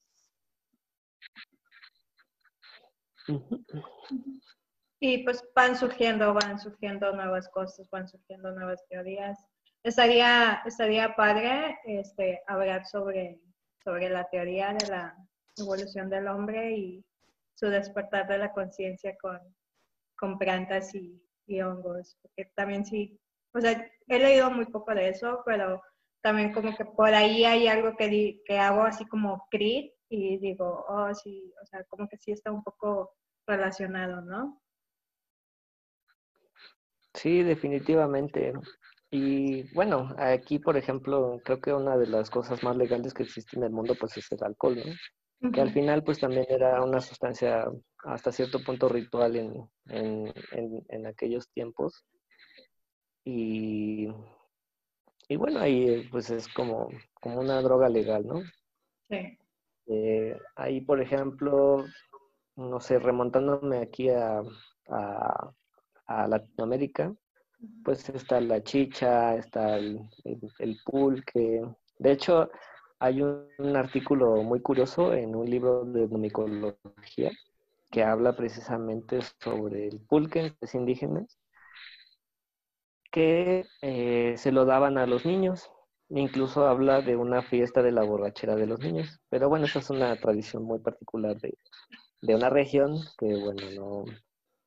[5.00, 9.38] Y pues van surgiendo, van surgiendo nuevas cosas, van surgiendo nuevas teorías.
[9.82, 13.40] Estaría, estaría padre este, hablar sobre,
[13.82, 15.16] sobre la teoría de la
[15.56, 17.04] evolución del hombre y
[17.54, 19.38] su despertar de la conciencia con,
[20.16, 23.20] con plantas y, y hongos, porque también sí,
[23.52, 25.82] o sea, he leído muy poco de eso, pero
[26.24, 30.86] también como que por ahí hay algo que, que hago así como crit y digo,
[30.88, 33.14] oh, sí, o sea, como que sí está un poco
[33.46, 34.62] relacionado, ¿no?
[37.12, 38.54] Sí, definitivamente.
[39.10, 43.58] Y bueno, aquí, por ejemplo, creo que una de las cosas más legales que existe
[43.58, 45.52] en el mundo, pues es el alcohol, ¿no?
[45.52, 47.66] que al final pues también era una sustancia
[48.04, 50.32] hasta cierto punto ritual en,
[50.88, 52.02] en, aquellos tiempos.
[53.26, 54.08] Y,
[55.28, 56.88] y, bueno, ahí pues es como,
[57.20, 58.42] como una droga legal, ¿no?
[59.08, 59.38] Sí.
[59.86, 61.84] Eh, ahí, por ejemplo,
[62.56, 64.42] no sé, remontándome aquí a,
[64.88, 67.14] a, Latinoamérica,
[67.84, 71.62] pues está la chicha, está el, el, el pulque.
[71.98, 72.50] De hecho,
[72.98, 77.30] hay un, artículo muy curioso en un libro de micología
[77.90, 81.38] que habla precisamente sobre el pulque de indígenas
[83.14, 85.70] que eh, se lo daban a los niños.
[86.08, 89.20] Incluso habla de una fiesta de la borrachera de los niños.
[89.30, 91.56] Pero bueno, esa es una tradición muy particular de,
[92.22, 94.04] de una región que, bueno,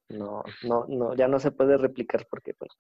[0.08, 2.72] no, no, no, ya no se puede replicar porque, pues,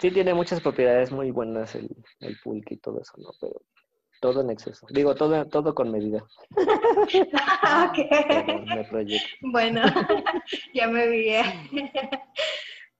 [0.00, 1.88] sí tiene muchas propiedades muy buenas el,
[2.18, 3.30] el pulque y todo eso, ¿no?
[3.40, 3.62] Pero
[4.20, 4.84] todo en exceso.
[4.90, 6.24] Digo, todo, todo con medida.
[9.40, 9.82] Bueno,
[10.74, 11.34] ya me vi.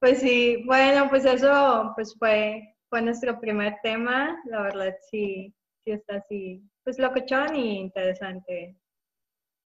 [0.00, 4.40] pues sí, bueno, pues eso pues fue, fue nuestro primer tema.
[4.46, 8.76] La verdad sí, sí está así, pues locochón y interesante.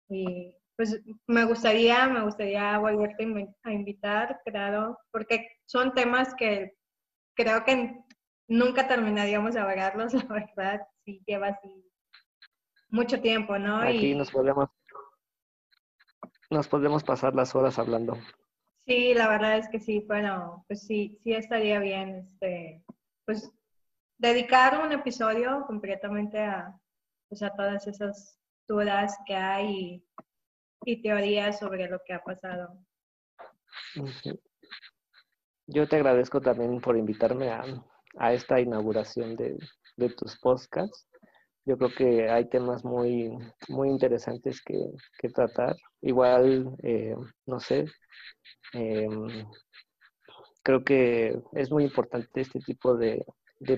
[0.09, 3.27] Y pues me gustaría, me gustaría volverte
[3.63, 6.73] a invitar, claro, porque son temas que
[7.37, 7.97] creo que
[8.49, 11.85] nunca terminaríamos de hablarlos, la verdad sí lleva así
[12.89, 13.79] mucho tiempo, ¿no?
[13.79, 14.71] Aquí nos podemos
[16.51, 18.17] nos podemos pasar las horas hablando.
[18.87, 22.85] Sí, la verdad es que sí, bueno, pues sí, sí estaría bien, este,
[23.25, 23.51] pues
[24.19, 26.79] dedicar un episodio completamente a,
[27.29, 30.05] pues, todas esas dudas que hay
[30.85, 32.79] y, teorías sobre lo que ha pasado.
[35.67, 37.65] Yo te agradezco también por invitarme a,
[38.19, 39.57] a esta inauguración de,
[39.97, 41.09] de tus podcasts.
[41.67, 43.37] Yo creo que hay temas muy,
[43.69, 45.77] muy interesantes que, tratar.
[46.03, 47.87] Igual, eh, no sé,
[48.75, 49.47] em,
[50.63, 53.25] creo que es muy importante este tipo de,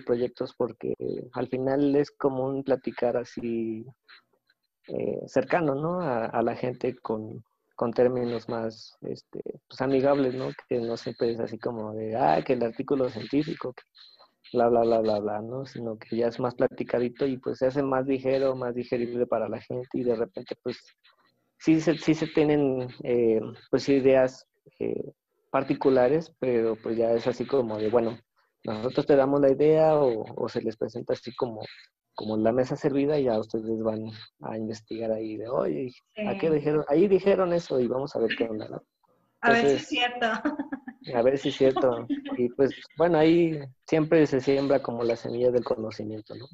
[0.04, 0.94] proyectos porque
[1.32, 3.86] al final es común platicar así
[4.88, 6.00] eh, cercano, ¿no?
[6.00, 7.44] A, la gente con,
[7.94, 10.48] términos más este, pues, amigables, ¿no?
[10.68, 13.74] Que no siempre es así como de, ah, que el artículo científico,
[14.52, 15.64] bla, bla, bla, bla, bla, ¿no?
[15.66, 19.48] Sino que ya es más platicadito y pues se hace más ligero, más digerible para
[19.48, 20.78] la gente y de repente pues
[21.58, 23.40] sí se, sí se tienen eh,
[23.70, 24.46] pues ideas
[24.78, 25.12] eh,
[25.50, 28.18] particulares, pero pues ya es así como de, bueno,
[28.64, 31.60] nosotros te damos la idea o, se les presenta así como,
[32.14, 34.04] como la mesa servida y ya ustedes van
[34.42, 35.92] a investigar ahí de, oye,
[36.26, 36.84] ¿a qué dijeron?
[36.88, 38.82] Ahí dijeron eso y vamos a ver qué onda, ¿no?
[39.40, 40.26] A ver si es cierto.
[41.14, 42.06] A ver si es cierto.
[42.36, 46.46] Y pues bueno, ahí siempre se siembra como la semilla del conocimiento, ¿no?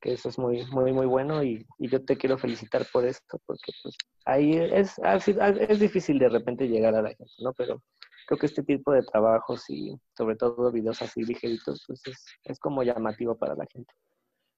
[0.00, 3.40] Que eso es muy, muy, muy bueno y, y yo te quiero felicitar por esto,
[3.46, 7.52] porque pues ahí es, es difícil de repente llegar a la gente, ¿no?
[7.52, 7.80] Pero
[8.26, 12.58] creo que este tipo de trabajos y sobre todo videos así ligeritos, pues es, es
[12.58, 13.92] como llamativo para la gente.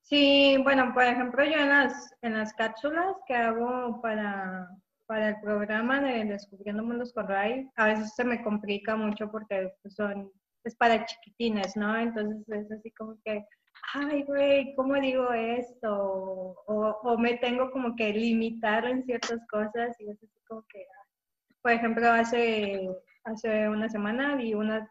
[0.02, 4.68] Sí, bueno, por ejemplo, yo en las, en las cápsulas que hago para,
[5.06, 9.72] para el programa de Descubriendo Mundos con Ray, a veces se me complica mucho porque
[9.82, 10.30] pues, son,
[10.64, 11.96] es para chiquitines, ¿no?
[11.96, 13.44] Entonces es así como que,
[13.94, 16.56] ay, güey, ¿cómo digo esto?
[16.66, 20.86] O, me tengo como que limitar en ciertas cosas y es así como que,
[21.62, 22.88] por ejemplo, hace,
[23.24, 24.90] hace una semana vi una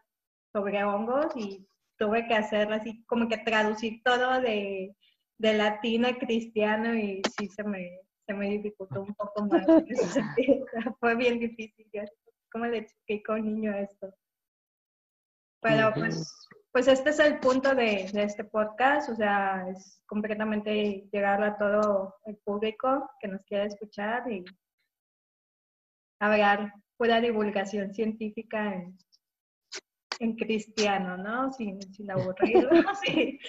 [0.52, 1.66] sobre hongos y
[1.98, 4.94] tuve que hacer así como que traducir todo de,
[5.38, 9.66] de latín a cristiano y sí se me, se me dificultó un poco más
[11.00, 11.86] Fue bien difícil.
[12.50, 14.14] ¿Cómo le explico a un niño esto?
[15.60, 21.08] Pero pues, pues este es el punto de, de, este podcast, o sea, es completamente
[21.10, 24.44] llegar a todo el público que nos quiera escuchar y
[26.20, 28.96] hablar pura divulgación científica en,
[30.20, 31.50] en cristiano, ¿no?
[31.50, 33.40] Sin, sin aburrirlos y,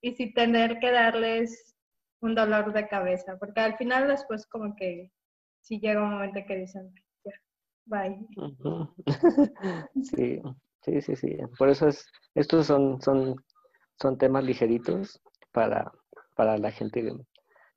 [0.00, 1.73] y sin tener que darles
[2.24, 5.12] un dolor de cabeza, porque al final después como que
[5.60, 7.32] si llega un momento que dicen, ya,
[7.84, 8.18] bye.
[10.02, 10.40] sí,
[10.82, 11.36] sí, sí, sí.
[11.58, 13.36] Por eso es, estos son, son,
[14.00, 15.20] son temas ligeritos
[15.52, 15.92] para,
[16.34, 17.14] para la gente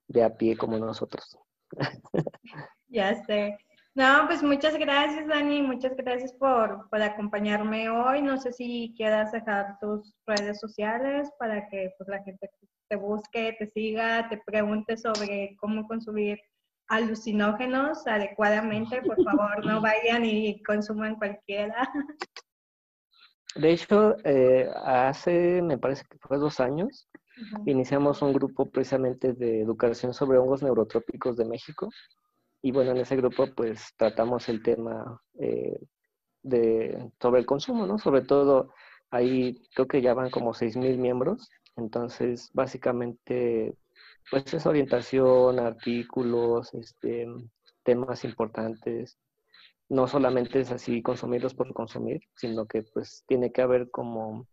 [0.07, 1.37] de, a pie como nosotros.
[2.87, 3.57] ya sé.
[3.95, 5.61] No, pues muchas gracias, Dani.
[5.61, 8.21] Muchas gracias por, por, acompañarme hoy.
[8.21, 12.49] No sé si quieras dejar tus redes sociales para que pues, la gente
[12.89, 16.39] te busque, te siga, te pregunte sobre cómo consumir
[16.87, 21.89] alucinógenos adecuadamente, por favor, no vayan y consuman cualquiera.
[23.55, 27.09] De hecho, eh, hace, me parece que fue dos años,
[27.65, 31.89] iniciamos un grupo precisamente de educación sobre hongos neurotrópicos de México.
[32.61, 35.79] Y bueno, en ese grupo pues tratamos el tema eh,
[36.43, 37.97] de, sobre el consumo, ¿no?
[37.97, 38.73] Sobre todo,
[39.09, 43.75] ahí creo que ya van como 6.000 miembros entonces, básicamente,
[44.31, 47.27] pues es orientación, artículos, este,
[47.83, 49.17] temas importantes.
[49.89, 54.47] No solamente es así consumirlos por consumir, sino que pues tiene que haber como,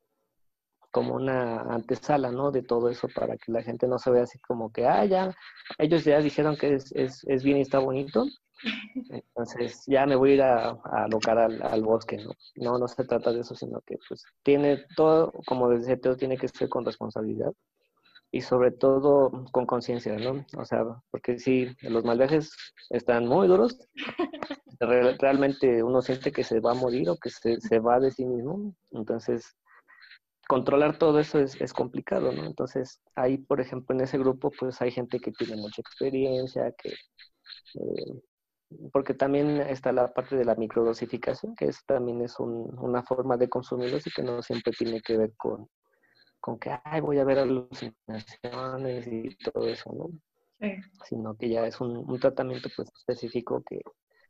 [0.94, 2.52] como una antesala, ¿no?
[2.52, 5.34] De todo eso para que la gente no se vea así como que, ah, ya,
[5.76, 8.24] ellos ya dijeron que es, es, es bien y está bonito,
[9.10, 12.30] entonces ya me voy a ir a, alocar al, bosque, ¿no?
[12.54, 16.36] No, no se trata de eso, sino que pues tiene todo, como decía, todo tiene
[16.36, 17.52] que ser con responsabilidad
[18.30, 20.46] y sobre todo con conciencia, ¿no?
[20.56, 22.52] O sea, porque si los malvejes
[22.90, 23.76] están muy duros,
[24.78, 28.24] realmente uno siente que se va a morir o que se, se va de sí
[28.24, 29.56] mismo, entonces
[30.48, 32.44] controlar todo eso es, es, complicado, ¿no?
[32.44, 36.90] Entonces, ahí, por ejemplo, en ese grupo, pues hay gente que tiene mucha experiencia, que
[36.90, 38.20] eh,
[38.92, 43.48] porque también está la parte de la microdosificación, que es, también es una forma de
[43.48, 45.68] consumirlos y que no siempre tiene que ver con,
[46.40, 50.10] con que, ay, voy a ver alucinaciones y todo eso, ¿no?
[50.60, 50.76] Sí.
[51.04, 53.80] Sino que ya es un, tratamiento pues específico que,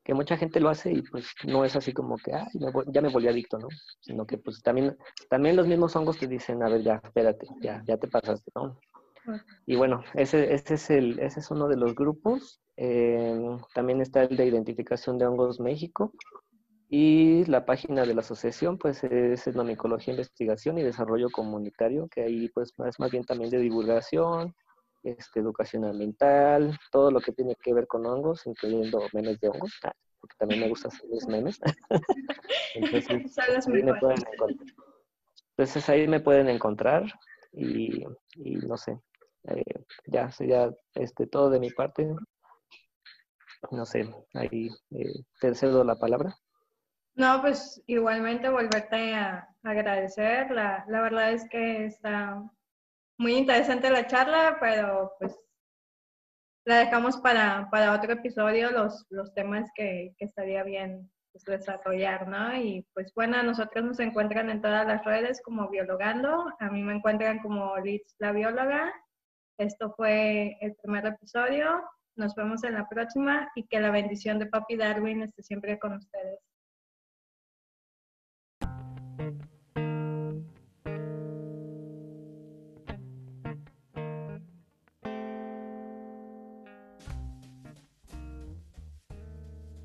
[0.05, 2.49] que, mucha gente lo hace y pues no es así como que, ay,
[2.93, 3.69] ya me volví adicto, ¿no?
[4.01, 4.97] Sino que pues también,
[5.29, 8.79] también los mismos hongos te dicen, a ver, ya, espérate, ya, ya te pasaste, ¿no?
[9.67, 12.61] Y bueno, ese, ese, es el, ese es uno de los grupos.
[12.77, 16.13] Eh, también está el de Identificación de Hongos México.
[16.89, 22.49] Y la página de la asociación, pues, es Etnomicología, Investigación y Desarrollo Comunitario, que ahí,
[22.51, 24.55] pues, es más bien también de divulgación,
[25.05, 29.79] este, educación ambiental, todo lo que tiene que ver con hongos, incluyendo memes de hongos,
[29.85, 31.61] ah, porque también me gusta hacer los memes.
[32.75, 33.39] Entonces,
[33.69, 34.67] ahí me pueden encontrar.
[35.57, 37.05] Entonces, ahí me pueden encontrar
[37.53, 38.99] y, y no sé,
[39.49, 42.15] eh, ya sería este, todo de mi parte.
[43.71, 46.37] No sé, ahí eh, te cedo la palabra.
[47.15, 50.51] No, pues igualmente volverte a agradecer.
[50.51, 52.43] La, la verdad es que está
[53.19, 55.39] muy interesante la charla, pero pues
[56.67, 62.27] la dejamos para, para otro episodio, los, los temas que, que estaría bien pues, desarrollar,
[62.29, 62.57] ¿no?
[62.57, 66.83] Y pues bueno, a nosotros nos encuentran en todas las redes como Biologando, a mí
[66.83, 68.93] me encuentran como Liz la bióloga.
[69.59, 71.83] Esto fue el primer episodio,
[72.17, 75.95] nos vemos en la próxima y que la bendición de Papi Darwin esté siempre con
[75.95, 76.41] ustedes.